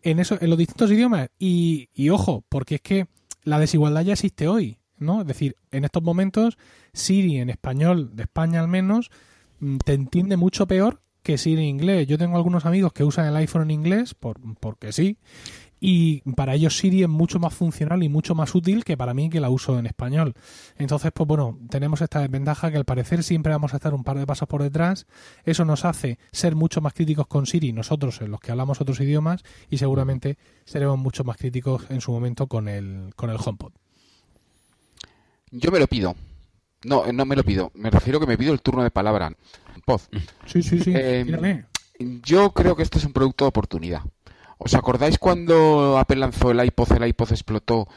[0.01, 1.29] en, eso, en los distintos idiomas.
[1.39, 3.09] Y, y ojo, porque es que
[3.45, 5.21] la desigualdad ya existe hoy, ¿no?
[5.21, 6.57] Es decir, en estos momentos
[6.95, 9.11] Siri en español, de España al menos,
[9.61, 12.07] mm, te entiende mucho peor que Siri en inglés.
[12.07, 15.19] Yo tengo algunos amigos que usan el iPhone en inglés, por, porque sí,
[15.85, 19.29] y para ellos Siri es mucho más funcional y mucho más útil que para mí
[19.29, 20.35] que la uso en español.
[20.79, 24.17] Entonces, pues bueno, tenemos esta desventaja que al parecer siempre vamos a estar un par
[24.17, 25.09] de pasos por detrás.
[25.45, 29.01] Eso nos hace ser mucho más críticos con Siri, nosotros, en los que hablamos otros
[29.01, 33.73] idiomas, y seguramente seremos mucho más críticos en su momento con el, con el HomePod.
[35.51, 36.15] Yo me lo pido.
[36.85, 37.73] No, no me lo pido.
[37.75, 39.33] Me refiero que me pido el turno de palabra.
[39.85, 40.09] Poz.
[40.47, 40.93] Sí, sí, sí.
[40.95, 41.65] Eh,
[42.25, 44.03] yo creo que este es un producto de oportunidad.
[44.65, 47.89] ¿Os acordáis cuando Apple lanzó el iPod, el iPod explotó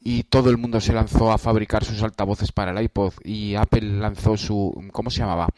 [0.00, 3.98] y todo el mundo se lanzó a fabricar sus altavoces para el iPod y Apple
[4.00, 5.48] lanzó su ¿cómo se llamaba?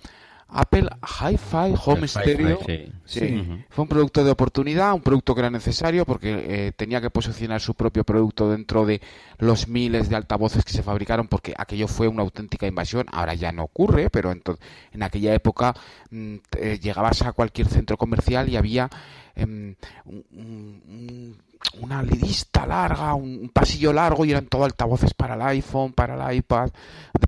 [0.49, 2.61] Apple Hi-Fi Home Stereo.
[3.05, 3.65] sí.
[3.69, 7.61] Fue un producto de oportunidad, un producto que era necesario porque eh, tenía que posicionar
[7.61, 9.01] su propio producto dentro de
[9.39, 13.07] los miles de altavoces que se fabricaron porque aquello fue una auténtica invasión.
[13.13, 15.75] Ahora ya no ocurre, pero en aquella época
[16.11, 18.89] mm, eh, llegabas a cualquier centro comercial y había
[19.35, 19.75] em,
[20.05, 21.37] un,
[21.81, 26.37] una lista larga, un, pasillo largo y eran todo altavoces para el iPhone, para el
[26.37, 26.71] iPad,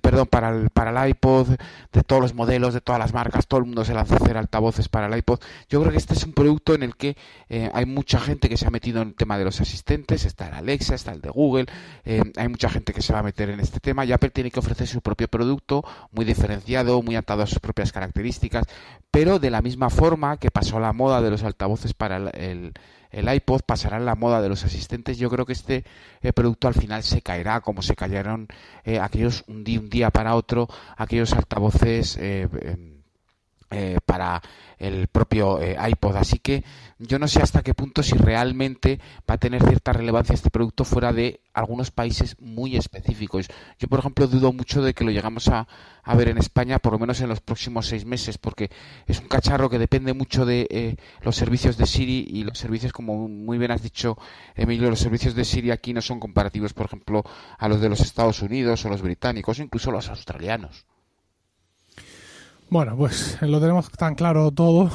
[0.00, 1.48] perdón, para el, para el iPod,
[1.92, 4.36] de todos los modelos, de todas las marcas, todo el mundo se lanza a hacer
[4.36, 5.40] altavoces para el iPod.
[5.68, 7.16] Yo creo que este es un producto en el que
[7.48, 10.48] eh, hay mucha gente que se ha metido en el tema de los asistentes, está
[10.48, 11.66] el Alexa, está el de Google,
[12.04, 14.50] eh, hay mucha gente que se va a meter en este tema y Apple tiene
[14.50, 18.64] que ofrecer su propio producto, muy diferenciado, muy atado a sus propias características,
[19.10, 22.72] pero de la misma forma que pasó la moda de los altavoces para el
[23.12, 25.84] iPod pasará en la moda de los asistentes, yo creo que este
[26.20, 28.48] eh, producto al final se caerá como se cayeron
[28.84, 32.48] eh, aquellos un día, un día para otro, aquellos altavoces eh,
[33.70, 34.40] em, para
[34.78, 36.16] el propio iPod.
[36.16, 36.64] Así que
[36.98, 40.84] yo no sé hasta qué punto si realmente va a tener cierta relevancia este producto
[40.84, 43.48] fuera de algunos países muy específicos.
[43.78, 45.66] Yo, por ejemplo, dudo mucho de que lo llegamos a,
[46.16, 48.70] ver en España, por lo menos en los próximos seis meses, porque
[49.06, 52.92] es un cacharro que depende mucho de eh, los servicios de Siri y los servicios,
[52.92, 54.16] como muy bien has dicho,
[54.54, 57.24] Emilio, los servicios de Siri aquí no son comparativos, por ejemplo,
[57.58, 60.86] a los de los Estados Unidos o los británicos incluso los australianos.
[62.70, 64.90] Bueno, pues lo tenemos tan claro todo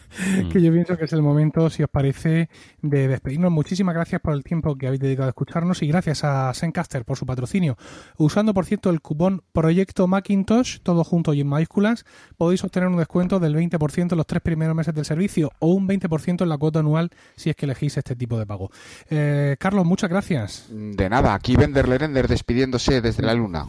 [0.50, 2.48] que yo pienso que es el momento, si os parece,
[2.80, 3.52] de despedirnos.
[3.52, 7.18] Muchísimas gracias por el tiempo que habéis dedicado a escucharnos y gracias a Sencaster por
[7.18, 7.76] su patrocinio.
[8.16, 12.06] Usando, por cierto, el cupón Proyecto Macintosh, todo junto y en mayúsculas,
[12.38, 15.86] podéis obtener un descuento del 20% en los tres primeros meses del servicio o un
[15.86, 18.70] 20% en la cuota anual si es que elegís este tipo de pago.
[19.10, 20.66] Eh, Carlos, muchas gracias.
[20.70, 23.66] De nada, aquí Vender Lerender despidiéndose desde la luna.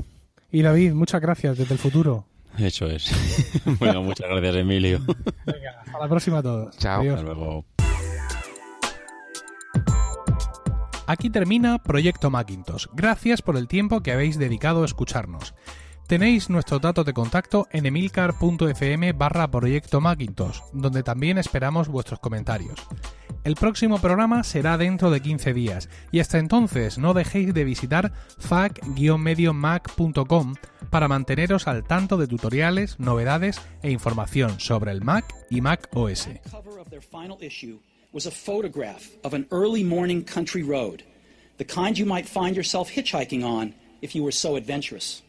[0.49, 2.25] Y David, muchas gracias desde el futuro.
[2.59, 3.11] Eso es.
[3.79, 4.99] bueno, muchas gracias, Emilio.
[5.45, 6.77] Venga, hasta la próxima a todos.
[6.77, 7.01] Chao.
[7.01, 7.65] Hasta luego.
[11.07, 12.85] Aquí termina Proyecto Macintosh.
[12.93, 15.55] Gracias por el tiempo que habéis dedicado a escucharnos.
[16.09, 22.79] Tenéis nuestros datos de contacto en emilcar.fm barra Proyecto Macintosh, donde también esperamos vuestros comentarios.
[23.43, 28.11] El próximo programa será dentro de 15 días y hasta entonces no dejéis de visitar
[28.39, 30.55] fac-mediomac.com
[30.89, 36.27] para manteneros al tanto de tutoriales, novedades e información sobre el Mac y Mac OS.
[44.81, 45.28] hitchhiking.